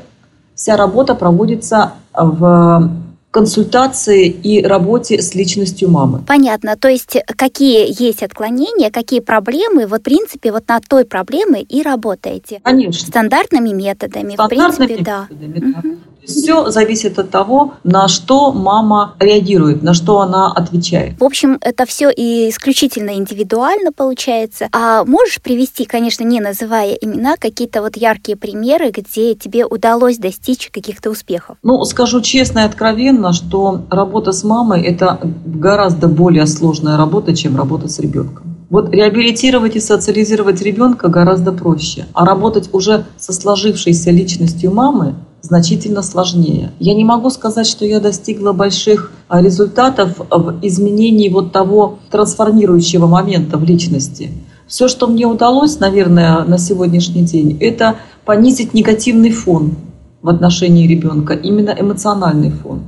вся 0.54 0.78
работа 0.78 1.16
проводится 1.16 1.94
в 2.14 2.90
консультации 3.36 4.30
и 4.30 4.64
работе 4.66 5.22
с 5.22 5.36
личностью 5.36 5.90
мамы. 5.90 6.24
Понятно. 6.26 6.78
То 6.78 6.88
есть 6.88 7.18
какие 7.36 7.86
есть 8.02 8.24
отклонения, 8.24 8.90
какие 8.90 9.20
проблемы, 9.20 9.88
вот 9.88 10.00
в 10.00 10.04
принципе 10.04 10.54
вот 10.54 10.70
над 10.70 10.88
той 10.88 11.04
проблемой 11.04 11.64
и 11.64 11.82
работаете. 11.82 12.62
Конечно. 12.64 13.06
Стандартными 13.06 13.74
методами. 13.74 14.36
Стандартными 14.36 14.72
в 14.86 14.88
принципе, 14.88 15.00
методами, 15.00 15.60
да. 15.60 15.82
да. 15.82 15.90
Угу. 15.90 15.98
Все 16.26 16.70
зависит 16.70 17.20
от 17.20 17.30
того, 17.30 17.74
на 17.84 18.08
что 18.08 18.52
мама 18.52 19.16
реагирует, 19.20 19.84
на 19.84 19.94
что 19.94 20.20
она 20.22 20.52
отвечает. 20.52 21.20
В 21.20 21.24
общем, 21.24 21.58
это 21.62 21.86
все 21.86 22.10
и 22.10 22.50
исключительно 22.50 23.16
индивидуально 23.16 23.92
получается. 23.92 24.68
А 24.72 25.04
можешь 25.06 25.42
привести, 25.42 25.86
конечно, 25.86 26.24
не 26.24 26.40
называя 26.40 26.94
имена, 26.94 27.36
какие-то 27.38 27.82
вот 27.82 27.98
яркие 27.98 28.38
примеры, 28.38 28.92
где 28.92 29.36
тебе 29.36 29.66
удалось 29.66 30.18
достичь 30.18 30.70
каких-то 30.72 31.10
успехов? 31.10 31.58
Ну, 31.64 31.84
скажу 31.86 32.22
честно 32.22 32.60
и 32.60 32.64
откровенно, 32.64 33.34
что 33.34 33.82
работа 33.90 34.32
с 34.32 34.44
мамой– 34.44 34.82
это 34.84 35.20
гораздо 35.46 36.08
более 36.08 36.48
сложная 36.48 36.98
работа, 36.98 37.36
чем 37.36 37.56
работа 37.56 37.88
с 37.88 38.00
ребенком. 38.00 38.56
Вот 38.70 38.90
реабилитировать 38.90 39.76
и 39.76 39.80
социализировать 39.80 40.62
ребенка 40.62 41.08
гораздо 41.08 41.52
проще, 41.52 42.08
а 42.14 42.26
работать 42.26 42.70
уже 42.74 43.06
со 43.18 43.32
сложившейся 43.32 44.12
личностью 44.12 44.74
мамы 44.74 45.16
значительно 45.46 46.02
сложнее. 46.02 46.72
Я 46.80 46.94
не 46.96 47.06
могу 47.06 47.30
сказать, 47.30 47.68
что 47.68 47.86
я 47.86 48.00
достигла 48.00 48.52
больших 48.52 49.12
а, 49.28 49.42
результатов 49.42 50.20
в 50.30 50.60
изменении 50.62 51.30
вот 51.30 51.52
того 51.52 52.00
трансформирующего 52.12 53.08
момента 53.08 53.58
в 53.58 53.64
личности. 53.64 54.32
Все, 54.68 54.88
что 54.88 55.08
мне 55.08 55.28
удалось, 55.28 55.80
наверное, 55.80 56.44
на 56.44 56.58
сегодняшний 56.58 57.22
день, 57.22 57.58
это 57.62 57.96
понизить 58.26 58.74
негативный 58.74 59.32
фон 59.32 59.76
в 60.24 60.30
отношении 60.30 60.88
ребенка, 60.88 61.34
именно 61.34 61.76
эмоциональный 61.80 62.50
фон. 62.50 62.82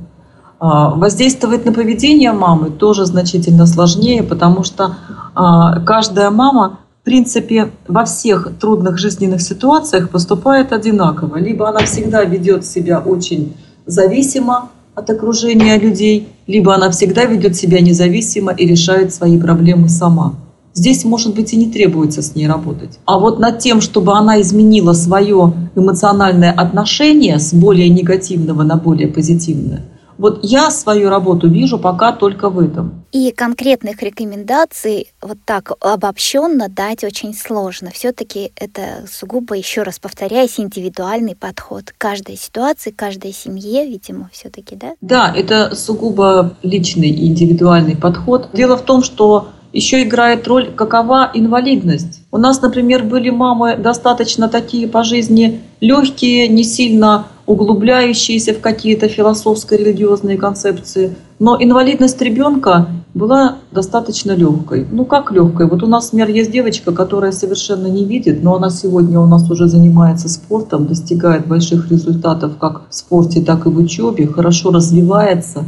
А, 0.58 0.90
воздействовать 0.90 1.64
на 1.64 1.72
поведение 1.72 2.32
мамы 2.32 2.70
тоже 2.70 3.06
значительно 3.06 3.66
сложнее, 3.66 4.24
потому 4.24 4.64
что 4.64 4.96
а, 5.34 5.78
каждая 5.80 6.30
мама 6.30 6.80
принципе, 7.08 7.70
во 7.88 8.04
всех 8.04 8.52
трудных 8.60 8.98
жизненных 8.98 9.40
ситуациях 9.40 10.10
поступает 10.10 10.74
одинаково. 10.74 11.38
Либо 11.38 11.66
она 11.66 11.78
всегда 11.86 12.22
ведет 12.22 12.66
себя 12.66 12.98
очень 12.98 13.54
зависимо 13.86 14.68
от 14.94 15.08
окружения 15.08 15.78
людей, 15.78 16.28
либо 16.46 16.74
она 16.74 16.90
всегда 16.90 17.24
ведет 17.24 17.56
себя 17.56 17.80
независимо 17.80 18.52
и 18.52 18.66
решает 18.66 19.14
свои 19.14 19.40
проблемы 19.40 19.88
сама. 19.88 20.34
Здесь, 20.74 21.06
может 21.06 21.34
быть, 21.34 21.54
и 21.54 21.56
не 21.56 21.72
требуется 21.72 22.20
с 22.20 22.34
ней 22.34 22.46
работать. 22.46 22.98
А 23.06 23.18
вот 23.18 23.38
над 23.38 23.58
тем, 23.58 23.80
чтобы 23.80 24.12
она 24.12 24.42
изменила 24.42 24.92
свое 24.92 25.54
эмоциональное 25.76 26.52
отношение 26.52 27.38
с 27.38 27.54
более 27.54 27.88
негативного 27.88 28.64
на 28.64 28.76
более 28.76 29.08
позитивное– 29.08 29.80
вот 30.18 30.40
я 30.42 30.70
свою 30.70 31.08
работу 31.08 31.48
вижу 31.48 31.78
пока 31.78 32.12
только 32.12 32.50
в 32.50 32.58
этом. 32.58 33.04
И 33.12 33.30
конкретных 33.30 34.02
рекомендаций 34.02 35.12
вот 35.22 35.38
так 35.46 35.72
обобщенно 35.80 36.68
дать 36.68 37.04
очень 37.04 37.32
сложно. 37.32 37.90
Все-таки 37.90 38.52
это 38.56 39.06
сугубо, 39.10 39.54
еще 39.54 39.82
раз 39.82 39.98
повторяюсь, 39.98 40.58
индивидуальный 40.58 41.34
подход 41.34 41.94
каждой 41.96 42.36
ситуации, 42.36 42.90
каждой 42.90 43.32
семье, 43.32 43.86
видимо, 43.86 44.28
все-таки, 44.32 44.76
да? 44.76 44.94
Да, 45.00 45.32
это 45.34 45.74
сугубо 45.74 46.54
личный 46.62 47.08
и 47.10 47.28
индивидуальный 47.28 47.96
подход. 47.96 48.50
Дело 48.52 48.76
в 48.76 48.82
том, 48.82 49.02
что 49.02 49.48
еще 49.72 50.02
играет 50.02 50.46
роль, 50.48 50.72
какова 50.74 51.30
инвалидность. 51.34 52.22
У 52.30 52.38
нас, 52.38 52.60
например, 52.62 53.04
были 53.04 53.30
мамы 53.30 53.76
достаточно 53.76 54.48
такие 54.48 54.88
по 54.88 55.04
жизни 55.04 55.60
легкие, 55.80 56.48
не 56.48 56.64
сильно 56.64 57.26
углубляющиеся 57.48 58.52
в 58.52 58.60
какие-то 58.60 59.08
философско-религиозные 59.08 60.36
концепции. 60.36 61.16
Но 61.38 61.56
инвалидность 61.58 62.20
ребенка 62.20 62.88
была 63.14 63.56
достаточно 63.72 64.32
легкой. 64.32 64.86
Ну 64.92 65.06
как 65.06 65.32
легкой? 65.32 65.66
Вот 65.66 65.82
у 65.82 65.86
нас, 65.86 66.12
например, 66.12 66.36
есть 66.36 66.52
девочка, 66.52 66.92
которая 66.92 67.32
совершенно 67.32 67.86
не 67.86 68.04
видит, 68.04 68.42
но 68.42 68.56
она 68.56 68.68
сегодня 68.68 69.18
у 69.18 69.26
нас 69.26 69.50
уже 69.50 69.66
занимается 69.66 70.28
спортом, 70.28 70.86
достигает 70.86 71.46
больших 71.46 71.90
результатов 71.90 72.58
как 72.60 72.82
в 72.90 72.94
спорте, 72.94 73.40
так 73.40 73.64
и 73.64 73.70
в 73.70 73.78
учебе, 73.78 74.26
хорошо 74.26 74.70
развивается. 74.70 75.64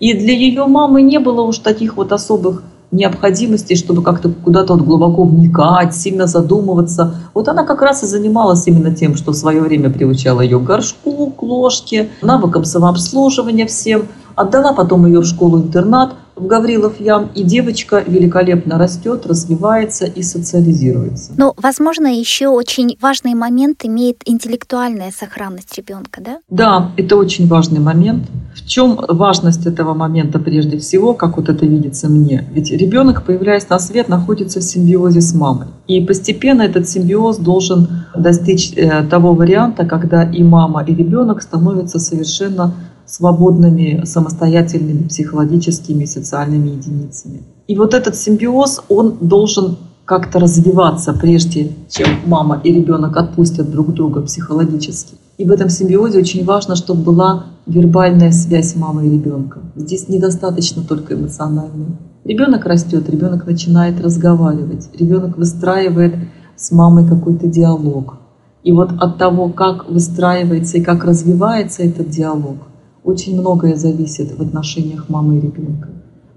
И 0.00 0.12
для 0.12 0.34
ее 0.34 0.66
мамы 0.66 1.00
не 1.00 1.18
было 1.18 1.40
уж 1.40 1.58
таких 1.58 1.96
вот 1.96 2.12
особых 2.12 2.62
необходимости, 2.92 3.74
чтобы 3.74 4.02
как-то 4.02 4.28
куда-то 4.28 4.74
вот 4.74 4.82
глубоко 4.82 5.24
вникать, 5.24 5.94
сильно 5.94 6.26
задумываться. 6.26 7.14
Вот 7.34 7.48
она 7.48 7.64
как 7.64 7.82
раз 7.82 8.02
и 8.02 8.06
занималась 8.06 8.66
именно 8.66 8.94
тем, 8.94 9.16
что 9.16 9.32
в 9.32 9.34
свое 9.34 9.60
время 9.60 9.90
приучала 9.90 10.42
ее 10.42 10.58
к 10.58 10.64
горшку, 10.64 11.30
к 11.30 11.42
ложке, 11.42 12.10
навыкам 12.20 12.64
самообслуживания 12.64 13.66
всем. 13.66 14.06
Отдала 14.34 14.72
потом 14.72 15.06
ее 15.06 15.20
в 15.20 15.26
школу-интернат, 15.26 16.14
в 16.34 16.46
Гаврилов 16.46 16.98
Ям, 17.00 17.30
и 17.34 17.42
девочка 17.42 18.02
великолепно 18.06 18.78
растет, 18.78 19.26
развивается 19.26 20.06
и 20.06 20.22
социализируется. 20.22 21.32
Но, 21.36 21.54
возможно, 21.56 22.06
еще 22.06 22.48
очень 22.48 22.96
важный 23.00 23.34
момент 23.34 23.84
имеет 23.84 24.22
интеллектуальная 24.24 25.12
сохранность 25.16 25.76
ребенка, 25.76 26.20
да? 26.22 26.38
Да, 26.48 26.92
это 26.96 27.16
очень 27.16 27.46
важный 27.46 27.80
момент. 27.80 28.28
В 28.54 28.66
чем 28.66 28.98
важность 29.08 29.66
этого 29.66 29.94
момента 29.94 30.38
прежде 30.38 30.78
всего, 30.78 31.14
как 31.14 31.36
вот 31.36 31.48
это 31.48 31.66
видится 31.66 32.08
мне? 32.08 32.46
Ведь 32.52 32.70
ребенок, 32.70 33.24
появляясь 33.24 33.68
на 33.68 33.78
свет, 33.78 34.08
находится 34.08 34.60
в 34.60 34.62
симбиозе 34.62 35.20
с 35.20 35.34
мамой. 35.34 35.68
И 35.86 36.00
постепенно 36.00 36.62
этот 36.62 36.88
симбиоз 36.88 37.38
должен 37.38 37.88
достичь 38.16 38.72
э, 38.76 39.04
того 39.04 39.34
варианта, 39.34 39.84
когда 39.84 40.22
и 40.22 40.42
мама, 40.42 40.82
и 40.82 40.94
ребенок 40.94 41.42
становятся 41.42 41.98
совершенно 41.98 42.74
свободными, 43.06 44.04
самостоятельными 44.04 45.08
психологическими 45.08 46.04
и 46.04 46.06
социальными 46.06 46.70
единицами. 46.70 47.42
И 47.66 47.76
вот 47.76 47.94
этот 47.94 48.16
симбиоз, 48.16 48.82
он 48.88 49.16
должен 49.20 49.76
как-то 50.04 50.40
развиваться, 50.40 51.12
прежде 51.12 51.72
чем 51.88 52.08
мама 52.26 52.60
и 52.62 52.72
ребенок 52.72 53.16
отпустят 53.16 53.70
друг 53.70 53.94
друга 53.94 54.22
психологически. 54.22 55.14
И 55.38 55.44
в 55.44 55.50
этом 55.50 55.68
симбиозе 55.68 56.18
очень 56.18 56.44
важно, 56.44 56.76
чтобы 56.76 57.02
была 57.02 57.46
вербальная 57.66 58.32
связь 58.32 58.76
мамы 58.76 59.06
и 59.06 59.10
ребенка. 59.10 59.60
Здесь 59.76 60.08
недостаточно 60.08 60.82
только 60.82 61.14
эмоциональной. 61.14 61.96
Ребенок 62.24 62.66
растет, 62.66 63.08
ребенок 63.08 63.46
начинает 63.46 64.00
разговаривать, 64.00 64.88
ребенок 64.98 65.38
выстраивает 65.38 66.14
с 66.56 66.70
мамой 66.70 67.08
какой-то 67.08 67.46
диалог. 67.46 68.18
И 68.62 68.70
вот 68.70 68.92
от 69.00 69.18
того, 69.18 69.48
как 69.48 69.88
выстраивается 69.88 70.78
и 70.78 70.82
как 70.82 71.04
развивается 71.04 71.82
этот 71.82 72.10
диалог, 72.10 72.58
очень 73.04 73.38
многое 73.38 73.76
зависит 73.76 74.36
в 74.36 74.42
отношениях 74.42 75.08
мамы 75.08 75.38
и 75.38 75.40
ребенка. 75.40 75.88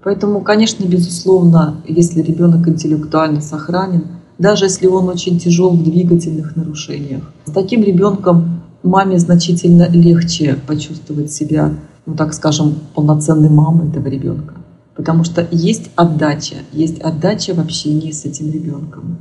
Поэтому, 0.02 0.40
конечно, 0.40 0.84
безусловно, 0.84 1.76
если 1.86 2.22
ребенок 2.22 2.68
интеллектуально 2.68 3.40
сохранен, 3.40 4.04
даже 4.38 4.66
если 4.66 4.86
он 4.86 5.08
очень 5.08 5.38
тяжел 5.38 5.70
в 5.70 5.82
двигательных 5.82 6.56
нарушениях, 6.56 7.22
с 7.44 7.50
таким 7.50 7.82
ребенком 7.82 8.62
маме 8.82 9.18
значительно 9.18 9.88
легче 9.88 10.58
почувствовать 10.66 11.32
себя, 11.32 11.74
ну 12.06 12.14
так 12.14 12.34
скажем, 12.34 12.74
полноценной 12.94 13.50
мамой 13.50 13.88
этого 13.88 14.08
ребенка. 14.08 14.54
Потому 14.94 15.24
что 15.24 15.46
есть 15.50 15.90
отдача, 15.96 16.56
есть 16.72 17.00
отдача 17.00 17.54
в 17.54 17.58
общении 17.58 18.12
с 18.12 18.24
этим 18.24 18.50
ребенком. 18.50 19.18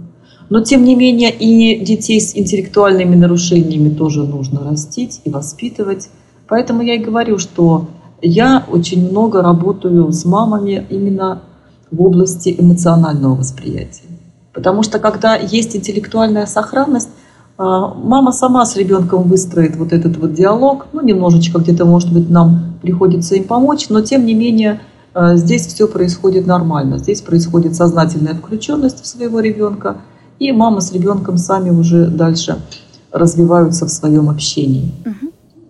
Но 0.49 0.61
тем 0.61 0.83
не 0.83 0.95
менее 0.95 1.31
и 1.31 1.83
детей 1.83 2.21
с 2.21 2.35
интеллектуальными 2.35 3.15
нарушениями 3.15 3.89
тоже 3.89 4.23
нужно 4.23 4.63
растить 4.63 5.21
и 5.23 5.29
воспитывать. 5.29 6.09
Поэтому 6.47 6.81
я 6.81 6.95
и 6.95 7.03
говорю, 7.03 7.37
что 7.37 7.87
я 8.21 8.65
очень 8.71 9.09
много 9.09 9.41
работаю 9.41 10.11
с 10.11 10.25
мамами 10.25 10.85
именно 10.89 11.41
в 11.91 12.01
области 12.01 12.55
эмоционального 12.57 13.35
восприятия. 13.35 14.07
Потому 14.53 14.83
что 14.83 14.99
когда 14.99 15.35
есть 15.35 15.75
интеллектуальная 15.75 16.45
сохранность, 16.45 17.09
а, 17.57 17.93
мама 17.93 18.31
сама 18.31 18.65
с 18.65 18.75
ребенком 18.75 19.23
выстроит 19.23 19.77
вот 19.77 19.93
этот 19.93 20.17
вот 20.17 20.33
диалог. 20.33 20.87
Ну, 20.91 21.01
немножечко 21.01 21.59
где-то, 21.59 21.85
может 21.85 22.11
быть, 22.11 22.29
нам 22.29 22.75
приходится 22.81 23.35
им 23.35 23.45
помочь, 23.45 23.87
но 23.89 24.01
тем 24.01 24.25
не 24.25 24.33
менее 24.33 24.81
а, 25.13 25.35
здесь 25.35 25.65
все 25.67 25.87
происходит 25.87 26.45
нормально. 26.45 26.97
Здесь 26.97 27.21
происходит 27.21 27.75
сознательная 27.75 28.33
включенность 28.33 29.01
в 29.01 29.07
своего 29.07 29.39
ребенка, 29.39 29.97
и 30.37 30.51
мама 30.51 30.81
с 30.81 30.91
ребенком 30.91 31.37
сами 31.37 31.69
уже 31.69 32.07
дальше 32.07 32.57
развиваются 33.13 33.85
в 33.85 33.89
своем 33.89 34.29
общении. 34.29 34.91
Угу. 35.05 35.24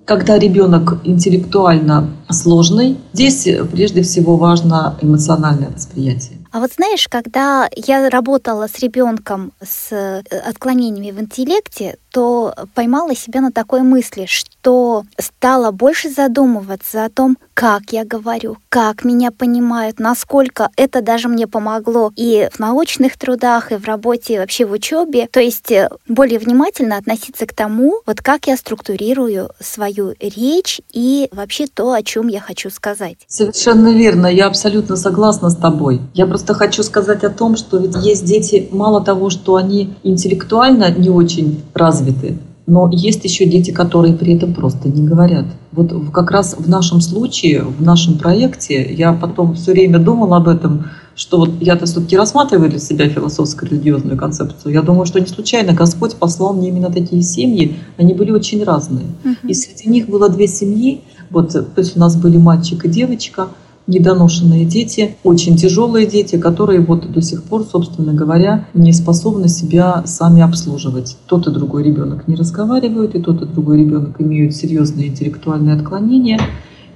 Когда 0.06 0.38
ребенок 0.38 1.00
интеллектуально 1.04 2.12
сложный, 2.30 2.98
здесь 3.14 3.48
прежде 3.72 4.04
всего 4.04 4.38
важно 4.38 4.96
эмоциональное 5.02 5.70
восприятие. 5.70 6.38
А 6.56 6.62
вот 6.62 6.72
знаешь, 6.72 7.10
когда 7.10 7.70
я 7.76 8.10
работала 8.10 8.68
с 8.68 8.80
ребенком 8.80 9.52
с 9.62 9.92
э, 9.92 10.22
отклонениями 10.48 11.12
в 11.12 11.20
интеллекте, 11.20 11.98
то 12.14 12.56
поймала 12.74 13.14
себя 13.14 13.42
на 13.42 13.52
такой 13.52 13.82
мысли, 13.82 14.26
что 14.26 15.04
стала 15.20 15.72
больше 15.72 16.10
задумываться 16.10 17.04
о 17.04 17.10
том, 17.10 17.38
как 17.54 17.92
я 17.92 18.06
говорю, 18.06 18.56
как 18.70 19.04
меня 19.04 19.32
понимают, 19.32 20.00
насколько 20.00 20.70
это 20.78 21.02
даже 21.02 21.28
мне 21.28 21.46
помогло 21.46 22.14
и 22.16 22.48
в 22.54 22.60
научных 22.60 23.18
трудах, 23.18 23.74
и 23.74 23.76
в 23.76 23.84
работе, 23.84 24.36
и 24.36 24.38
вообще 24.38 24.66
в 24.66 24.72
учебе. 24.72 25.28
То 25.30 25.42
есть 25.42 25.72
э, 25.72 25.90
более 26.08 26.40
внимательно 26.40 26.96
относиться 26.96 27.46
к 27.46 27.54
тому, 27.54 28.02
вот 28.06 28.22
как 28.22 28.48
я 28.48 28.56
структурирую 28.56 29.50
свою 29.60 30.14
речь 30.22 30.80
и 30.94 31.28
вообще 31.34 31.68
то, 31.68 31.92
о 31.92 32.02
чем 32.02 32.30
я 32.30 32.40
хочу 32.40 32.70
сказать. 32.70 33.18
Совершенно 33.28 33.90
верно, 33.90 34.28
я 34.28 34.48
абсолютно 34.48 34.96
согласна 34.96 35.50
с 35.50 35.56
тобой. 35.58 36.00
Я 36.14 36.28
просто 36.28 36.45
хочу 36.54 36.84
сказать 36.84 37.24
о 37.24 37.30
том, 37.30 37.58
что 37.58 37.78
ведь 37.78 37.96
есть 37.98 38.26
дети, 38.26 38.68
мало 38.72 39.04
того, 39.04 39.30
что 39.30 39.56
они 39.56 39.94
интеллектуально 40.04 40.92
не 40.92 41.10
очень 41.10 41.62
развиты. 41.74 42.38
Но 42.68 42.90
есть 42.92 43.24
еще 43.24 43.46
дети, 43.46 43.70
которые 43.70 44.16
при 44.16 44.34
этом 44.34 44.54
просто 44.54 44.90
не 44.90 45.06
говорят. 45.06 45.46
Вот 45.72 45.94
как 46.12 46.32
раз 46.32 46.56
в 46.58 46.68
нашем 46.68 47.00
случае, 47.00 47.62
в 47.62 47.82
нашем 47.82 48.18
проекте, 48.18 48.92
я 48.92 49.14
потом 49.14 49.54
все 49.54 49.74
время 49.74 50.00
думала 50.00 50.38
об 50.38 50.48
этом, 50.48 50.86
что 51.16 51.38
вот 51.38 51.52
я-то 51.62 51.86
все-таки 51.86 52.18
рассматриваю 52.18 52.70
для 52.70 52.80
себя 52.80 53.08
философско-религиозную 53.08 54.18
концепцию. 54.18 54.74
Я 54.74 54.82
думаю, 54.82 55.06
что 55.06 55.20
не 55.20 55.28
случайно 55.28 55.74
Господь 55.74 56.16
послал 56.16 56.54
мне 56.54 56.70
именно 56.70 56.92
такие 56.92 57.22
семьи. 57.22 57.78
Они 57.98 58.14
были 58.14 58.32
очень 58.32 58.64
разные. 58.64 59.06
И 59.44 59.54
среди 59.54 59.88
них 59.90 60.10
было 60.10 60.28
две 60.28 60.48
семьи. 60.48 61.02
Вот, 61.30 61.52
то 61.52 61.66
есть 61.78 61.96
у 61.96 62.00
нас 62.00 62.16
были 62.16 62.38
мальчик 62.38 62.84
и 62.86 62.90
девочка– 62.90 63.50
недоношенные 63.88 64.66
дети, 64.66 65.16
очень 65.24 65.58
тяжелые 65.58 66.08
дети, 66.08 66.38
которые 66.38 66.82
вот 66.82 67.12
до 67.12 67.22
сих 67.22 67.44
пор, 67.44 67.64
собственно 67.64 68.14
говоря, 68.14 68.68
не 68.74 68.94
способны 68.94 69.48
себя 69.48 70.04
сами 70.06 70.42
обслуживать. 70.42 71.18
Тот 71.28 71.48
и 71.48 71.52
другой 71.52 71.84
ребенок 71.84 72.28
не 72.28 72.36
разговаривают, 72.36 73.16
и 73.16 73.22
тот 73.22 73.42
и 73.42 73.46
другой 73.46 73.80
ребенок 73.80 74.20
имеют 74.20 74.56
серьезные 74.56 75.08
интеллектуальные 75.10 75.76
отклонения, 75.76 76.40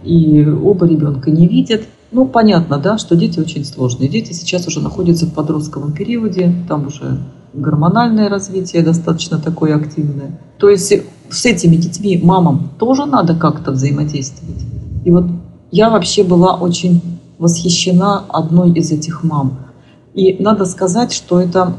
и 0.04 0.45
оба 0.45 0.88
ребенка 0.88 1.30
не 1.30 1.47
видят. 1.47 1.82
Ну, 2.12 2.25
понятно, 2.25 2.80
да, 2.80 2.97
что 2.97 3.15
дети 3.15 3.39
очень 3.39 3.63
сложные. 3.63 4.10
Дети 4.10 4.34
сейчас 4.34 4.65
уже 4.67 4.80
находятся 4.80 5.28
в 5.28 5.34
подростковом 5.34 5.91
периоде, 5.91 6.52
там 6.67 6.88
уже 6.88 7.19
гормональное 7.54 8.30
развитие 8.30 8.82
достаточно 8.82 9.38
такое 9.38 9.75
активное. 9.75 10.39
То 10.58 10.69
есть 10.69 10.91
с 11.30 11.45
этими 11.45 11.75
детьми 11.75 12.19
мамам 12.21 12.71
тоже 12.80 13.06
надо 13.06 13.36
как-то 13.36 13.71
взаимодействовать. 13.71 14.63
И 15.06 15.12
вот 15.12 15.25
я 15.71 15.89
вообще 15.89 16.23
была 16.23 16.55
очень 16.55 17.01
восхищена 17.38 18.23
одной 18.29 18.71
из 18.71 18.91
этих 18.91 19.23
мам. 19.23 19.58
И 20.13 20.41
надо 20.41 20.65
сказать, 20.65 21.13
что 21.13 21.39
это 21.39 21.73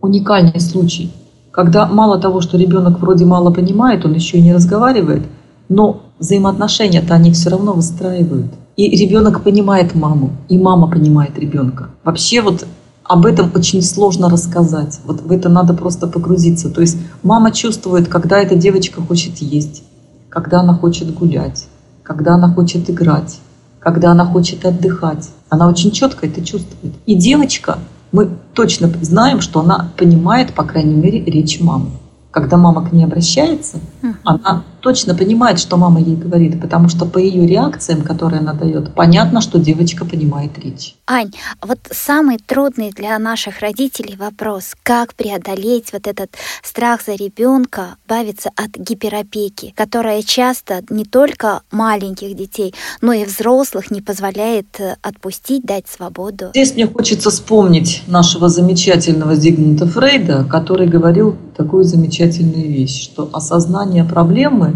уникальный 0.00 0.60
случай, 0.60 1.10
когда 1.50 1.86
мало 1.86 2.20
того, 2.20 2.40
что 2.40 2.58
ребенок 2.58 3.00
вроде 3.00 3.24
мало 3.24 3.50
понимает, 3.50 4.04
он 4.04 4.14
еще 4.14 4.38
и 4.38 4.42
не 4.42 4.52
разговаривает, 4.52 5.22
но 5.68 6.02
взаимоотношения-то 6.18 7.14
они 7.14 7.32
все 7.32 7.50
равно 7.50 7.72
выстраивают. 7.72 8.52
И 8.76 8.90
ребенок 8.96 9.42
понимает 9.42 9.94
маму, 9.94 10.30
и 10.48 10.56
мама 10.56 10.88
понимает 10.88 11.38
ребенка. 11.38 11.88
Вообще 12.04 12.42
вот 12.42 12.64
об 13.02 13.26
этом 13.26 13.50
очень 13.54 13.82
сложно 13.82 14.28
рассказать. 14.28 15.00
Вот 15.04 15.22
в 15.22 15.32
это 15.32 15.48
надо 15.48 15.74
просто 15.74 16.06
погрузиться. 16.06 16.70
То 16.70 16.80
есть 16.80 16.98
мама 17.22 17.50
чувствует, 17.50 18.06
когда 18.08 18.38
эта 18.38 18.54
девочка 18.54 19.00
хочет 19.00 19.38
есть, 19.38 19.82
когда 20.28 20.60
она 20.60 20.74
хочет 20.74 21.12
гулять, 21.14 21.66
когда 22.08 22.34
она 22.34 22.48
хочет 22.48 22.88
играть, 22.88 23.38
когда 23.78 24.10
она 24.12 24.24
хочет 24.24 24.64
отдыхать. 24.64 25.28
Она 25.50 25.68
очень 25.68 25.92
четко 25.92 26.26
это 26.26 26.44
чувствует. 26.44 26.94
И 27.04 27.14
девочка, 27.14 27.78
мы 28.12 28.30
точно 28.54 28.90
знаем, 29.02 29.42
что 29.42 29.60
она 29.60 29.90
понимает, 29.96 30.54
по 30.54 30.64
крайней 30.64 30.94
мере, 30.94 31.22
речь 31.22 31.60
мамы 31.60 31.90
когда 32.30 32.56
мама 32.56 32.86
к 32.86 32.92
ней 32.92 33.04
обращается, 33.04 33.80
она 34.22 34.62
точно 34.80 35.14
понимает, 35.14 35.58
что 35.58 35.76
мама 35.76 36.00
ей 36.00 36.16
говорит, 36.16 36.60
потому 36.60 36.88
что 36.88 37.04
по 37.06 37.18
ее 37.18 37.46
реакциям, 37.46 38.02
которые 38.02 38.40
она 38.40 38.52
дает, 38.52 38.94
понятно, 38.94 39.40
что 39.40 39.58
девочка 39.58 40.04
понимает 40.04 40.58
речь. 40.58 40.94
Ань, 41.06 41.32
вот 41.62 41.78
самый 41.90 42.38
трудный 42.38 42.90
для 42.90 43.18
наших 43.18 43.60
родителей 43.60 44.16
вопрос, 44.16 44.74
как 44.82 45.14
преодолеть 45.14 45.92
вот 45.92 46.06
этот 46.06 46.30
страх 46.62 47.00
за 47.04 47.14
ребенка, 47.14 47.96
бавиться 48.08 48.50
от 48.56 48.70
гиперопеки, 48.76 49.72
которая 49.76 50.22
часто 50.22 50.82
не 50.90 51.04
только 51.04 51.62
маленьких 51.70 52.36
детей, 52.36 52.74
но 53.00 53.12
и 53.12 53.24
взрослых 53.24 53.90
не 53.90 54.00
позволяет 54.00 54.66
э, 54.78 54.96
отпустить, 55.02 55.64
дать 55.64 55.88
свободу. 55.88 56.50
Здесь 56.50 56.74
мне 56.74 56.86
хочется 56.86 57.30
вспомнить 57.30 58.02
нашего 58.06 58.48
замечательного 58.48 59.34
Зигмунда 59.34 59.86
Фрейда, 59.86 60.44
который 60.50 60.86
говорил 60.86 61.36
такую 61.56 61.84
замечательную 61.84 62.68
вещь, 62.68 63.02
что 63.02 63.28
осознание 63.32 64.04
проблемы 64.04 64.67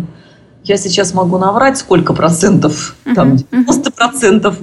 я 0.65 0.77
сейчас 0.77 1.15
могу 1.15 1.39
наврать, 1.39 1.79
сколько 1.79 2.13
процентов, 2.15 2.97
там 3.15 3.37
90 3.37 3.91
процентов 3.93 4.59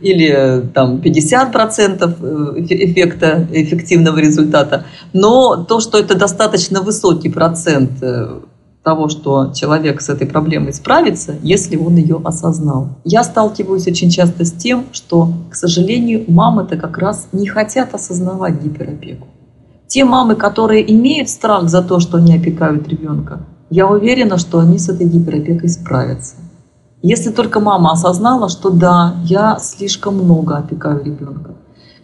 или 0.00 0.68
там 0.74 1.00
50 1.00 1.52
процентов 1.52 2.14
э, 2.20 2.54
эффекта, 2.68 3.46
эффективного 3.52 4.18
результата, 4.18 4.84
но 5.12 5.64
то, 5.64 5.80
что 5.80 5.98
это 5.98 6.16
достаточно 6.16 6.80
высокий 6.80 7.28
процент 7.28 8.02
э, 8.02 8.40
того, 8.82 9.08
что 9.08 9.52
человек 9.54 10.02
с 10.02 10.10
этой 10.10 10.26
проблемой 10.26 10.72
справится, 10.72 11.36
если 11.42 11.76
он 11.76 11.96
ее 11.96 12.20
осознал. 12.22 12.98
Я 13.04 13.24
сталкиваюсь 13.24 13.86
очень 13.86 14.10
часто 14.10 14.44
с 14.44 14.52
тем, 14.52 14.86
что, 14.92 15.32
к 15.50 15.54
сожалению, 15.54 16.24
мамы-то 16.28 16.76
как 16.76 16.98
раз 16.98 17.28
не 17.32 17.46
хотят 17.46 17.94
осознавать 17.94 18.62
гиперопеку. 18.62 19.26
Те 19.86 20.04
мамы, 20.04 20.34
которые 20.34 20.92
имеют 20.92 21.28
страх 21.28 21.68
за 21.68 21.82
то, 21.82 21.98
что 22.00 22.18
они 22.18 22.36
опекают 22.36 22.88
ребенка, 22.88 23.46
я 23.74 23.88
уверена, 23.88 24.38
что 24.38 24.60
они 24.60 24.78
с 24.78 24.88
этой 24.88 25.04
гиперопекой 25.08 25.68
справятся. 25.68 26.36
Если 27.02 27.30
только 27.30 27.58
мама 27.58 27.90
осознала, 27.90 28.48
что 28.48 28.70
да, 28.70 29.16
я 29.24 29.58
слишком 29.58 30.14
много 30.14 30.56
опекаю 30.56 31.04
ребенка, 31.04 31.56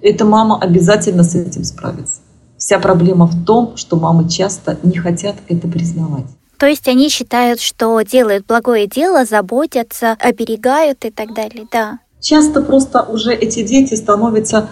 эта 0.02 0.24
мама 0.24 0.58
обязательно 0.60 1.22
с 1.22 1.36
этим 1.36 1.62
справится. 1.62 2.22
Вся 2.58 2.80
проблема 2.80 3.26
в 3.26 3.44
том, 3.44 3.76
что 3.76 3.96
мамы 3.96 4.28
часто 4.28 4.78
не 4.82 4.98
хотят 4.98 5.36
это 5.46 5.68
признавать. 5.68 6.26
То 6.58 6.66
есть 6.66 6.88
они 6.88 7.08
считают, 7.08 7.60
что 7.60 8.00
делают 8.02 8.46
благое 8.48 8.88
дело, 8.88 9.24
заботятся, 9.24 10.16
оберегают 10.18 11.04
и 11.04 11.10
так 11.10 11.34
далее, 11.34 11.68
да. 11.72 12.00
Часто 12.20 12.62
просто 12.62 13.02
уже 13.02 13.32
эти 13.32 13.62
дети 13.62 13.94
становятся 13.94 14.68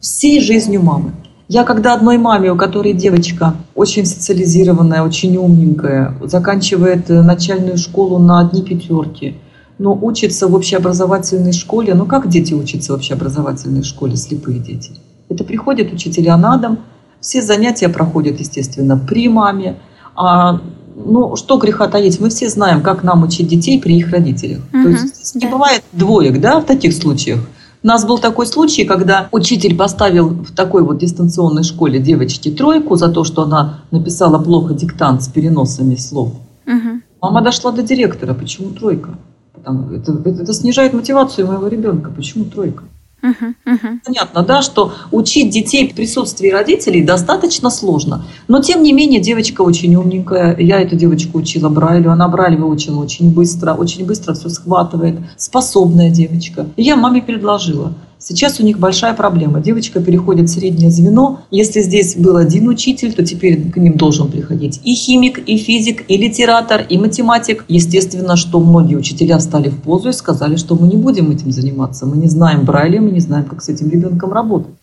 всей 0.00 0.40
жизнью 0.40 0.82
мамы. 0.82 1.12
Я 1.48 1.62
когда 1.62 1.94
одной 1.94 2.18
маме, 2.18 2.50
у 2.50 2.56
которой 2.56 2.92
девочка 2.92 3.54
очень 3.74 4.04
социализированная, 4.04 5.02
очень 5.02 5.36
умненькая, 5.36 6.16
заканчивает 6.22 7.08
э, 7.08 7.22
начальную 7.22 7.76
школу 7.76 8.18
на 8.18 8.40
одни 8.40 8.62
пятерки, 8.62 9.36
но 9.78 9.96
учится 10.00 10.48
в 10.48 10.54
общеобразовательной 10.54 11.52
школе. 11.52 11.94
Ну 11.94 12.04
как 12.06 12.28
дети 12.28 12.52
учатся 12.52 12.92
в 12.92 12.96
общеобразовательной 12.96 13.84
школе, 13.84 14.16
слепые 14.16 14.58
дети? 14.58 14.92
Это 15.28 15.44
приходят 15.44 15.92
учителя 15.92 16.36
на 16.36 16.56
дом, 16.56 16.78
все 17.20 17.42
занятия 17.42 17.88
проходят, 17.88 18.40
естественно, 18.40 18.96
при 18.98 19.28
маме. 19.28 19.76
А, 20.16 20.60
ну, 20.96 21.36
что 21.36 21.58
греха 21.58 21.86
таить, 21.86 22.20
мы 22.20 22.30
все 22.30 22.48
знаем, 22.48 22.82
как 22.82 23.04
нам 23.04 23.22
учить 23.22 23.46
детей 23.46 23.80
при 23.80 23.96
их 23.96 24.10
родителях. 24.10 24.60
Угу, 24.72 24.82
То 24.82 24.88
есть 24.88 25.34
не 25.36 25.46
бывает 25.46 25.82
двоек, 25.92 26.40
да, 26.40 26.60
в 26.60 26.64
таких 26.64 26.92
случаях. 26.92 27.40
У 27.86 27.88
нас 27.88 28.04
был 28.04 28.18
такой 28.18 28.46
случай, 28.46 28.84
когда 28.84 29.28
учитель 29.30 29.76
поставил 29.76 30.30
в 30.30 30.52
такой 30.56 30.82
вот 30.82 30.98
дистанционной 30.98 31.62
школе 31.62 32.00
девочке 32.00 32.50
тройку 32.50 32.96
за 32.96 33.08
то, 33.08 33.22
что 33.22 33.42
она 33.42 33.84
написала 33.92 34.42
плохо 34.42 34.74
диктант 34.74 35.22
с 35.22 35.28
переносами 35.28 35.94
слов. 35.94 36.32
Угу. 36.66 37.00
Мама 37.22 37.42
дошла 37.42 37.70
до 37.70 37.84
директора. 37.84 38.34
Почему 38.34 38.70
тройка? 38.70 39.10
Потому, 39.52 39.92
это, 39.92 40.14
это, 40.14 40.42
это 40.42 40.52
снижает 40.52 40.94
мотивацию 40.94 41.46
моего 41.46 41.68
ребенка. 41.68 42.10
Почему 42.10 42.46
тройка? 42.46 42.82
Понятно, 43.20 44.42
да, 44.42 44.62
что 44.62 44.92
учить 45.10 45.50
детей 45.50 45.90
в 45.90 45.94
присутствии 45.94 46.50
родителей 46.50 47.02
достаточно 47.02 47.70
сложно. 47.70 48.24
Но, 48.48 48.60
тем 48.60 48.82
не 48.82 48.92
менее, 48.92 49.20
девочка 49.20 49.62
очень 49.62 49.94
умненькая. 49.96 50.56
Я 50.58 50.80
эту 50.80 50.96
девочку 50.96 51.38
учила 51.38 51.68
Брайлю. 51.68 52.12
Она 52.12 52.28
Брайль 52.28 52.56
выучила 52.56 53.02
очень 53.02 53.32
быстро, 53.32 53.74
очень 53.74 54.06
быстро 54.06 54.34
все 54.34 54.48
схватывает. 54.48 55.18
Способная 55.36 56.10
девочка. 56.10 56.66
И 56.76 56.82
я 56.82 56.96
маме 56.96 57.22
предложила– 57.22 57.94
Сейчас 58.18 58.60
у 58.60 58.64
них 58.64 58.78
большая 58.78 59.14
проблема. 59.14 59.60
Девочка 59.60 60.00
переходит 60.00 60.48
в 60.48 60.52
среднее 60.52 60.90
звено. 60.90 61.40
Если 61.50 61.80
здесь 61.82 62.16
был 62.16 62.36
один 62.36 62.68
учитель, 62.68 63.12
то 63.12 63.24
теперь 63.24 63.70
к 63.70 63.76
ним 63.76 63.96
должен 63.96 64.30
приходить 64.30 64.80
и 64.84 64.94
химик, 64.94 65.38
и 65.46 65.56
физик, 65.58 66.04
и 66.08 66.16
литератор, 66.16 66.84
и 66.88 66.98
математик. 66.98 67.64
Естественно, 67.68 68.36
что 68.36 68.60
многие 68.60 68.96
учителя 68.96 69.38
стали 69.40 69.68
в 69.68 69.80
позу 69.80 70.08
и 70.08 70.12
сказали, 70.12 70.56
что 70.56 70.76
мы 70.76 70.88
не 70.88 70.96
будем 70.96 71.30
этим 71.30 71.52
заниматься. 71.52 72.06
Мы 72.06 72.16
не 72.16 72.28
знаем 72.28 72.64
Брайля, 72.64 73.00
мы 73.00 73.10
не 73.10 73.20
знаем, 73.20 73.44
как 73.44 73.62
с 73.62 73.68
этим 73.68 73.90
ребенком 73.90 74.32
работать. 74.32 74.74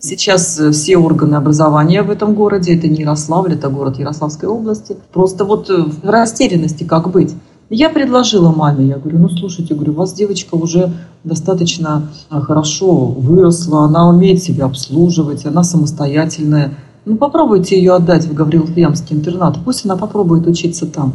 Сейчас 0.00 0.58
э, 0.58 0.70
все 0.70 0.96
органы 0.96 1.34
образования 1.34 2.02
в 2.02 2.10
этом 2.10 2.34
городе, 2.34 2.74
это 2.74 2.88
не 2.88 3.02
Ярославль, 3.02 3.52
это 3.52 3.68
город 3.68 3.98
Ярославской 3.98 4.48
области, 4.48 4.96
просто 5.12 5.44
вот 5.44 5.68
э, 5.68 5.82
в 5.82 6.08
растерянности, 6.08 6.84
как 6.84 7.10
быть. 7.10 7.34
Я 7.70 7.88
предложила 7.88 8.50
маме, 8.50 8.84
я 8.86 8.98
говорю, 8.98 9.20
ну 9.20 9.28
слушайте, 9.28 9.74
говорю, 9.74 9.92
у 9.92 9.96
вас 9.96 10.12
девочка 10.12 10.56
уже 10.56 10.92
достаточно 11.22 12.08
а, 12.28 12.40
хорошо 12.40 13.06
выросла, 13.06 13.84
она 13.84 14.08
умеет 14.08 14.42
себя 14.42 14.64
обслуживать, 14.64 15.46
она 15.46 15.62
самостоятельная. 15.62 16.74
Ну 17.04 17.16
попробуйте 17.16 17.76
ее 17.76 17.94
отдать 17.94 18.24
в 18.24 18.34
Гаврилов-Ямский 18.34 19.14
интернат, 19.14 19.56
пусть 19.64 19.84
она 19.84 19.96
попробует 19.96 20.48
учиться 20.48 20.84
там. 20.84 21.14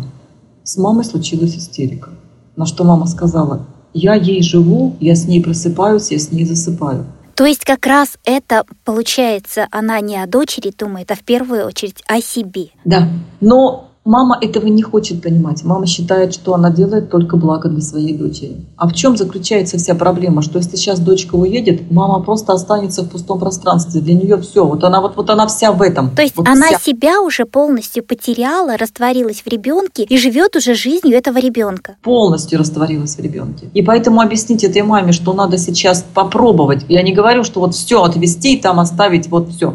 С 0.64 0.78
мамой 0.78 1.04
случилась 1.04 1.58
истерика. 1.58 2.12
На 2.56 2.66
что 2.66 2.86
мама 2.86 3.06
сказала, 3.08 3.66
я 3.94 4.14
ей 4.14 4.42
живу, 4.42 4.96
я 5.02 5.16
с 5.16 5.26
ней 5.28 5.44
просыпаюсь, 5.44 6.12
я 6.12 6.20
с 6.20 6.32
ней 6.32 6.46
засыпаю. 6.46 7.06
То 7.36 7.46
есть 7.46 7.66
как 7.66 7.86
раз 7.86 8.18
это 8.24 8.64
получается, 8.86 9.68
она 9.72 10.00
не 10.00 10.16
о 10.16 10.26
дочери 10.26 10.72
думает, 10.78 11.12
а 11.12 11.16
в 11.16 11.24
первую 11.24 11.66
очередь 11.66 12.02
о 12.08 12.22
себе. 12.22 12.70
Да, 12.86 13.10
но 13.42 13.90
Мама 14.06 14.38
этого 14.40 14.68
не 14.68 14.84
хочет 14.84 15.24
понимать. 15.24 15.64
Мама 15.64 15.88
считает, 15.88 16.32
что 16.32 16.54
она 16.54 16.70
делает 16.70 17.10
только 17.10 17.38
благо 17.38 17.70
для 17.70 17.82
своей 17.82 18.16
дочери. 18.16 18.56
А 18.78 18.88
в 18.88 18.94
чем 18.94 19.18
заключается 19.18 19.80
вся 19.80 19.96
проблема? 19.96 20.44
Что 20.44 20.60
если 20.60 20.76
сейчас 20.76 21.00
дочка 21.00 21.34
уедет, 21.34 21.90
мама 21.92 22.20
просто 22.20 22.54
останется 22.54 23.02
в 23.02 23.10
пустом 23.10 23.40
пространстве. 23.40 24.02
Для 24.02 24.14
нее 24.14 24.38
все. 24.38 24.64
Вот 24.64 24.84
она 24.84 25.02
вот, 25.02 25.16
вот 25.16 25.32
она 25.32 25.48
вся 25.48 25.72
в 25.72 25.82
этом. 25.82 26.12
То 26.16 26.22
есть 26.22 26.38
вот 26.38 26.48
она 26.48 26.68
вся. 26.68 26.78
себя 26.78 27.20
уже 27.20 27.46
полностью 27.46 28.04
потеряла, 28.04 28.78
растворилась 28.78 29.42
в 29.42 29.48
ребенке 29.48 30.04
и 30.04 30.18
живет 30.20 30.56
уже 30.56 30.76
жизнью 30.76 31.18
этого 31.18 31.40
ребенка. 31.40 31.96
полностью 32.04 32.60
растворилась 32.60 33.16
в 33.16 33.20
ребенке. 33.20 33.72
И 33.74 33.82
поэтому 33.82 34.22
объяснить 34.22 34.64
этой 34.64 34.84
маме, 34.84 35.14
что 35.14 35.34
надо 35.34 35.58
сейчас 35.58 36.06
попробовать. 36.14 36.86
Я 36.90 37.02
не 37.02 37.12
говорю, 37.12 37.44
что 37.44 37.60
вот 37.60 37.74
все 37.74 38.04
отвести 38.04 38.58
и 38.58 38.62
там 38.62 38.80
оставить 38.80 39.30
вот 39.30 39.50
все. 39.50 39.74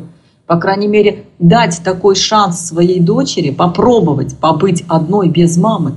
По 0.50 0.56
крайней 0.56 0.88
мере, 0.88 1.26
дать 1.38 1.80
такой 1.84 2.16
шанс 2.16 2.66
своей 2.66 2.98
дочери 2.98 3.50
попробовать 3.50 4.36
побыть 4.36 4.82
одной 4.88 5.28
без 5.28 5.56
мамы. 5.56 5.92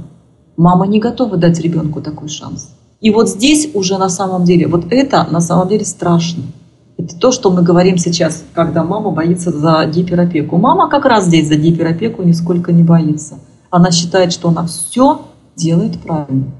Мама 0.57 0.85
не 0.85 0.99
готова 0.99 1.37
дать 1.37 1.59
ребенку 1.59 2.01
такой 2.01 2.27
шанс. 2.27 2.69
И 3.01 3.09
вот 3.09 3.29
здесь 3.29 3.71
уже 3.73 3.97
на 3.97 4.09
самом 4.09 4.43
деле, 4.43 4.67
вот 4.67 4.85
это 4.91 5.25
на 5.31 5.41
самом 5.41 5.69
деле 5.69 5.83
страшно. 5.85 6.43
Это 6.99 7.17
то, 7.17 7.31
что 7.31 7.49
мы 7.49 7.63
говорим 7.63 7.97
сейчас, 7.97 8.43
когда 8.53 8.83
мама 8.83 9.09
боится 9.09 9.49
за 9.49 9.83
гиперопеку. 9.87 10.57
Мама 10.57 10.87
как 10.87 11.05
раз 11.05 11.25
здесь 11.25 11.47
за 11.47 11.55
гиперопеку 11.55 12.21
нисколько 12.21 12.71
не 12.71 12.83
боится. 12.83 13.39
Она 13.71 13.89
считает, 13.89 14.31
что 14.31 14.49
она 14.49 14.67
все 14.67 15.21
делает 15.55 15.99
правильно. 15.99 16.51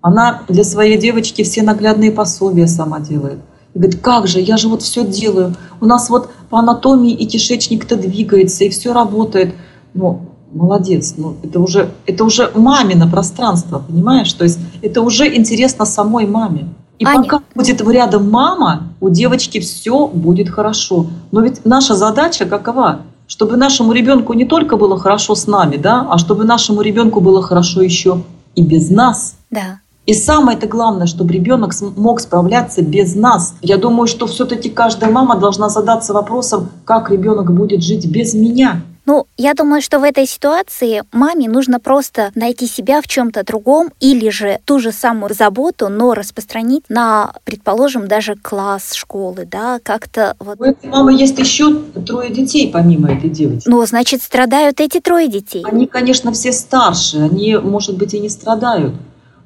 Она 0.00 0.42
для 0.48 0.62
своей 0.62 0.96
девочки 0.96 1.42
все 1.42 1.64
наглядные 1.64 2.12
пособия 2.12 2.68
сама 2.68 3.00
делает. 3.00 3.40
И 3.74 3.78
говорит, 3.78 4.00
как 4.00 4.26
же, 4.26 4.40
я 4.40 4.56
же 4.56 4.68
вот 4.68 4.82
все 4.82 5.04
делаю. 5.04 5.54
У 5.80 5.86
нас 5.86 6.10
вот 6.10 6.30
по 6.50 6.58
анатомии 6.58 7.12
и 7.12 7.26
кишечник-то 7.26 7.96
двигается, 7.96 8.64
и 8.64 8.68
все 8.68 8.92
работает. 8.92 9.54
Ну, 9.94 10.20
молодец, 10.52 11.14
ну 11.16 11.36
это 11.42 11.60
уже, 11.60 11.90
это 12.06 12.24
уже 12.24 12.50
мамино 12.54 13.08
пространство, 13.08 13.78
понимаешь? 13.78 14.32
То 14.32 14.44
есть 14.44 14.58
это 14.82 15.00
уже 15.00 15.34
интересно 15.34 15.84
самой 15.84 16.26
маме. 16.26 16.68
И 16.98 17.04
Аня. 17.04 17.22
пока 17.22 17.42
будет 17.54 17.80
рядом 17.80 18.30
мама, 18.30 18.94
у 19.00 19.08
девочки 19.08 19.60
все 19.60 20.06
будет 20.06 20.48
хорошо. 20.48 21.06
Но 21.32 21.40
ведь 21.40 21.64
наша 21.64 21.94
задача 21.94 22.44
какова? 22.44 23.00
Чтобы 23.26 23.56
нашему 23.56 23.92
ребенку 23.92 24.34
не 24.34 24.44
только 24.44 24.76
было 24.76 24.98
хорошо 24.98 25.34
с 25.34 25.46
нами, 25.46 25.76
да, 25.76 26.06
а 26.08 26.18
чтобы 26.18 26.44
нашему 26.44 26.82
ребенку 26.82 27.20
было 27.20 27.42
хорошо 27.42 27.82
еще 27.82 28.22
и 28.54 28.62
без 28.62 28.90
нас. 28.90 29.36
Да. 29.50 29.80
И 30.04 30.14
самое 30.14 30.58
это 30.58 30.66
главное, 30.66 31.06
чтобы 31.06 31.32
ребенок 31.32 31.72
мог 31.96 32.20
справляться 32.20 32.82
без 32.82 33.14
нас. 33.14 33.54
Я 33.62 33.76
думаю, 33.76 34.08
что 34.08 34.26
все-таки 34.26 34.68
каждая 34.68 35.10
мама 35.10 35.36
должна 35.36 35.68
задаться 35.68 36.12
вопросом, 36.12 36.70
как 36.84 37.10
ребенок 37.10 37.52
будет 37.52 37.82
жить 37.82 38.06
без 38.06 38.34
меня. 38.34 38.82
Ну, 39.04 39.26
я 39.36 39.54
думаю, 39.54 39.82
что 39.82 39.98
в 39.98 40.04
этой 40.04 40.26
ситуации 40.26 41.02
маме 41.12 41.48
нужно 41.48 41.80
просто 41.80 42.30
найти 42.36 42.68
себя 42.68 43.02
в 43.02 43.08
чем-то 43.08 43.44
другом 43.44 43.90
или 43.98 44.28
же 44.30 44.60
ту 44.64 44.78
же 44.78 44.92
самую 44.92 45.34
заботу, 45.34 45.88
но 45.88 46.14
распространить 46.14 46.84
на, 46.88 47.32
предположим, 47.44 48.06
даже 48.06 48.36
класс 48.36 48.92
школы, 48.94 49.44
да, 49.50 49.80
как-то 49.82 50.36
вот. 50.38 50.60
У 50.60 50.64
этой 50.64 50.88
мамы 50.88 51.14
есть 51.14 51.38
еще 51.38 51.74
трое 52.06 52.30
детей 52.30 52.70
помимо 52.72 53.12
этой 53.12 53.28
девочки. 53.28 53.68
Ну, 53.68 53.84
значит, 53.86 54.22
страдают 54.22 54.80
эти 54.80 55.00
трое 55.00 55.26
детей. 55.26 55.64
Они, 55.66 55.86
конечно, 55.86 56.32
все 56.32 56.52
старше, 56.52 57.18
они, 57.18 57.56
может 57.56 57.96
быть, 57.96 58.14
и 58.14 58.20
не 58.20 58.28
страдают, 58.28 58.94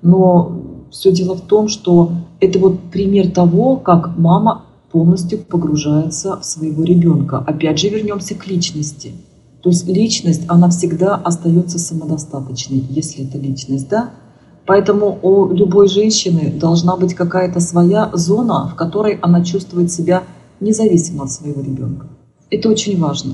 но 0.06 0.86
все 0.92 1.10
дело 1.10 1.34
в 1.34 1.40
том, 1.42 1.68
что 1.68 2.12
это 2.40 2.60
вот 2.60 2.78
пример 2.92 3.32
того, 3.32 3.76
как 3.76 4.16
мама 4.16 4.66
полностью 4.92 5.38
погружается 5.40 6.36
в 6.36 6.44
своего 6.44 6.84
ребенка. 6.84 7.38
Опять 7.38 7.80
же, 7.80 7.88
вернемся 7.88 8.36
к 8.36 8.46
личности. 8.46 9.12
То 9.62 9.70
есть 9.70 9.88
личность, 9.88 10.44
она 10.46 10.68
всегда 10.68 11.16
остается 11.16 11.80
самодостаточной, 11.80 12.84
если 12.88 13.26
это 13.26 13.36
личность, 13.36 13.88
да? 13.88 14.10
Поэтому 14.64 15.18
у 15.22 15.52
любой 15.52 15.88
женщины 15.88 16.52
должна 16.52 16.96
быть 16.96 17.14
какая-то 17.14 17.58
своя 17.58 18.10
зона, 18.14 18.68
в 18.72 18.76
которой 18.76 19.18
она 19.22 19.44
чувствует 19.44 19.90
себя 19.90 20.22
независимо 20.60 21.24
от 21.24 21.32
своего 21.32 21.60
ребенка. 21.62 22.06
Это 22.50 22.68
очень 22.68 22.98
важно. 23.00 23.32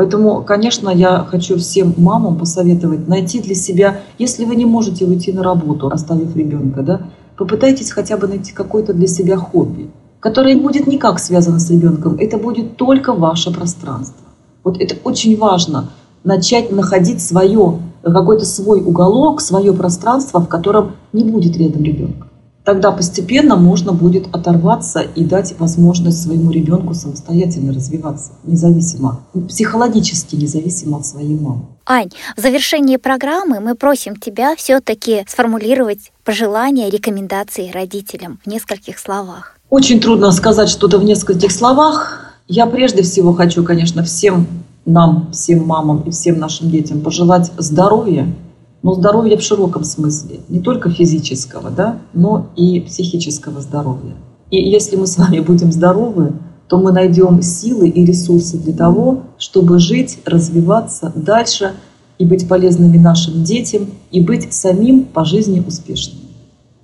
Поэтому, 0.00 0.42
конечно, 0.42 0.88
я 0.88 1.26
хочу 1.30 1.58
всем 1.58 1.92
мамам 1.98 2.38
посоветовать 2.38 3.06
найти 3.06 3.38
для 3.38 3.54
себя, 3.54 4.00
если 4.18 4.46
вы 4.46 4.56
не 4.56 4.64
можете 4.64 5.04
уйти 5.04 5.30
на 5.30 5.42
работу, 5.42 5.88
оставив 5.88 6.34
ребенка, 6.34 6.80
да, 6.80 7.02
попытайтесь 7.36 7.90
хотя 7.90 8.16
бы 8.16 8.26
найти 8.26 8.54
какое-то 8.54 8.94
для 8.94 9.06
себя 9.06 9.36
хобби, 9.36 9.90
которое 10.18 10.56
будет 10.56 10.86
никак 10.86 11.18
связано 11.18 11.60
с 11.60 11.68
ребенком. 11.68 12.16
Это 12.18 12.38
будет 12.38 12.78
только 12.78 13.12
ваше 13.12 13.52
пространство. 13.52 14.26
Вот 14.64 14.80
это 14.80 14.96
очень 15.04 15.36
важно 15.36 15.90
начать 16.24 16.72
находить 16.72 17.20
свое, 17.20 17.80
какой-то 18.02 18.46
свой 18.46 18.80
уголок, 18.80 19.42
свое 19.42 19.74
пространство, 19.74 20.40
в 20.40 20.48
котором 20.48 20.92
не 21.12 21.24
будет 21.24 21.58
рядом 21.58 21.84
ребенка. 21.84 22.29
Тогда 22.64 22.92
постепенно 22.92 23.56
можно 23.56 23.92
будет 23.92 24.26
оторваться 24.34 25.00
и 25.00 25.24
дать 25.24 25.58
возможность 25.58 26.22
своему 26.22 26.50
ребенку 26.50 26.94
самостоятельно 26.94 27.72
развиваться, 27.72 28.32
независимо, 28.44 29.20
психологически 29.48 30.36
независимо 30.36 30.98
от 30.98 31.06
своей 31.06 31.38
мамы. 31.38 31.62
Ань, 31.86 32.10
в 32.36 32.40
завершении 32.40 32.96
программы 32.96 33.60
мы 33.60 33.74
просим 33.74 34.16
тебя 34.16 34.54
все-таки 34.56 35.24
сформулировать 35.26 36.12
пожелания, 36.24 36.90
рекомендации 36.90 37.70
родителям 37.72 38.38
в 38.44 38.46
нескольких 38.46 38.98
словах. 38.98 39.56
Очень 39.70 40.00
трудно 40.00 40.30
сказать 40.30 40.68
что-то 40.68 40.98
в 40.98 41.04
нескольких 41.04 41.50
словах. 41.50 42.34
Я 42.46 42.66
прежде 42.66 43.02
всего 43.02 43.32
хочу, 43.32 43.64
конечно, 43.64 44.04
всем 44.04 44.46
нам, 44.84 45.30
всем 45.32 45.66
мамам 45.66 46.02
и 46.02 46.10
всем 46.10 46.38
нашим 46.38 46.70
детям 46.70 47.00
пожелать 47.00 47.50
здоровья, 47.56 48.26
но 48.82 48.94
здоровья 48.94 49.36
в 49.36 49.42
широком 49.42 49.84
смысле, 49.84 50.40
не 50.48 50.60
только 50.60 50.90
физического, 50.90 51.70
да, 51.70 51.98
но 52.14 52.50
и 52.56 52.80
психического 52.80 53.60
здоровья. 53.60 54.14
И 54.50 54.56
если 54.56 54.96
мы 54.96 55.06
с 55.06 55.18
вами 55.18 55.40
будем 55.40 55.70
здоровы, 55.70 56.32
то 56.68 56.78
мы 56.78 56.92
найдем 56.92 57.42
силы 57.42 57.88
и 57.88 58.04
ресурсы 58.04 58.56
для 58.56 58.72
того, 58.72 59.24
чтобы 59.38 59.78
жить, 59.78 60.18
развиваться 60.24 61.12
дальше 61.14 61.74
и 62.18 62.24
быть 62.24 62.48
полезными 62.48 62.96
нашим 62.96 63.42
детям, 63.42 63.88
и 64.10 64.20
быть 64.20 64.52
самим 64.52 65.04
по 65.04 65.24
жизни 65.24 65.62
успешными. 65.66 66.28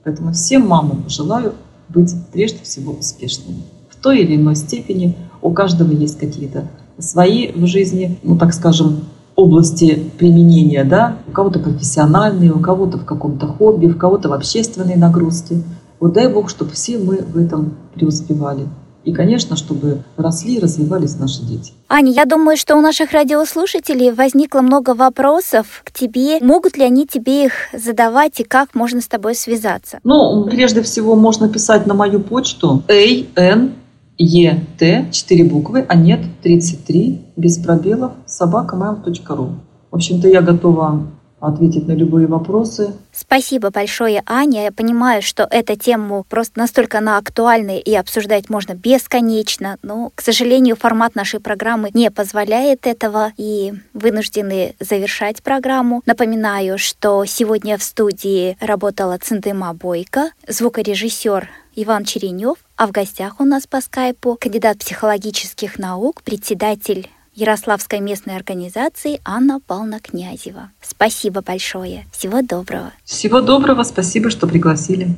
Поэтому 0.05 0.33
всем 0.33 0.67
мамам 0.67 1.05
желаю 1.09 1.55
быть 1.89 2.13
прежде 2.33 2.59
всего 2.63 2.93
успешными. 2.93 3.63
В 3.89 4.03
той 4.03 4.21
или 4.21 4.37
иной 4.37 4.57
степени 4.57 5.17
у 5.41 5.51
каждого 5.51 5.93
есть 5.93 6.19
какие-то 6.19 6.69
свои 6.99 7.53
в 7.53 7.67
жизни, 7.67 8.19
ну 8.23 8.37
так 8.37 8.55
скажем, 8.55 9.01
области 9.37 10.11
применения, 10.19 10.83
да, 10.83 11.19
у 11.29 11.31
кого-то 11.31 11.61
профессиональные, 11.61 12.53
у 12.53 12.59
кого-то 12.59 12.99
в 12.99 13.05
каком-то 13.05 13.47
хобби, 13.47 13.87
у 13.87 13.95
кого-то 13.95 14.31
в 14.31 14.33
общественной 14.33 14.97
нагрузке. 14.97 15.63
Вот 16.01 16.15
дай 16.15 16.29
Бог, 16.29 16.51
чтобы 16.51 16.73
все 16.73 16.99
мы 16.99 17.19
в 17.19 17.37
этом 17.39 17.75
преуспевали. 17.95 18.67
И, 19.05 19.13
конечно, 19.13 19.55
чтобы 19.55 20.03
росли 20.17 20.57
и 20.57 20.59
развивались 20.59 21.17
наши 21.17 21.41
дети. 21.43 21.73
Аня, 21.89 22.11
я 22.11 22.25
думаю, 22.25 22.57
что 22.57 22.75
у 22.75 22.81
наших 22.81 23.13
радиослушателей 23.13 24.11
возникло 24.11 24.63
много 24.63 24.95
вопросов 24.95 25.83
к 25.85 25.93
тебе. 25.93 26.41
Могут 26.41 26.77
ли 26.77 26.83
они 26.83 27.07
тебе 27.07 27.45
их 27.45 27.53
задавать 27.73 28.41
и 28.41 28.43
как 28.43 28.75
можно 28.75 29.01
с 29.01 29.07
тобой 29.07 29.37
связаться? 29.37 30.01
Ну, 30.03 30.47
прежде 30.51 30.83
всего, 30.83 31.15
можно 31.15 31.49
писать 31.49 31.87
на 31.87 31.95
мою 31.95 32.19
почту 32.19 32.83
a 32.89 33.71
t 34.17 35.09
4 35.11 35.45
буквы, 35.45 35.85
а 35.89 35.95
нет 35.95 36.21
33, 36.43 37.21
без 37.37 37.59
пробелов, 37.59 38.13
собакамайл.ру. 38.27 39.51
В 39.91 39.95
общем-то, 39.95 40.29
я 40.29 40.43
готова 40.43 41.07
ответить 41.41 41.87
на 41.87 41.93
любые 41.93 42.27
вопросы. 42.27 42.95
Спасибо 43.13 43.71
большое, 43.71 44.23
Аня. 44.27 44.65
Я 44.65 44.73
понимаю, 44.73 45.23
что 45.23 45.47
эта 45.51 45.77
тему 45.77 46.25
просто 46.29 46.59
настолько 46.59 46.99
она 46.99 47.19
актуальна 47.19 47.79
и 47.79 47.95
обсуждать 47.95 48.49
можно 48.49 48.75
бесконечно, 48.75 49.79
но, 49.83 50.11
к 50.15 50.23
сожалению, 50.23 50.77
формат 50.77 51.15
нашей 51.15 51.41
программы 51.41 51.91
не 51.95 52.11
позволяет 52.11 52.87
этого 52.87 53.33
и 53.37 53.75
вынуждены 53.93 54.75
завершать 54.81 55.43
программу. 55.43 56.03
Напоминаю, 56.07 56.79
что 56.79 57.25
сегодня 57.27 57.77
в 57.79 57.83
студии 57.83 58.57
работала 58.61 59.19
Центыма 59.19 59.73
Бойко, 59.75 60.31
звукорежиссер 60.49 61.49
Иван 61.75 62.05
Черенев, 62.05 62.57
а 62.77 62.87
в 62.87 62.93
гостях 62.93 63.41
у 63.41 63.45
нас 63.45 63.67
по 63.67 63.81
скайпу 63.81 64.37
кандидат 64.41 64.79
психологических 64.79 65.79
наук, 65.79 66.23
председатель 66.23 67.09
Ярославской 67.35 68.01
местной 68.01 68.37
организации 68.37 69.21
Анна 69.25 69.61
Павловна 69.61 70.01
Князева. 70.01 70.71
Спасибо 70.81 71.43
большое. 71.43 72.07
Всего 72.13 72.41
доброго. 72.43 72.93
Всего 73.05 73.41
доброго, 73.41 73.83
спасибо, 73.83 74.31
что 74.31 74.47
пригласили. 74.47 75.17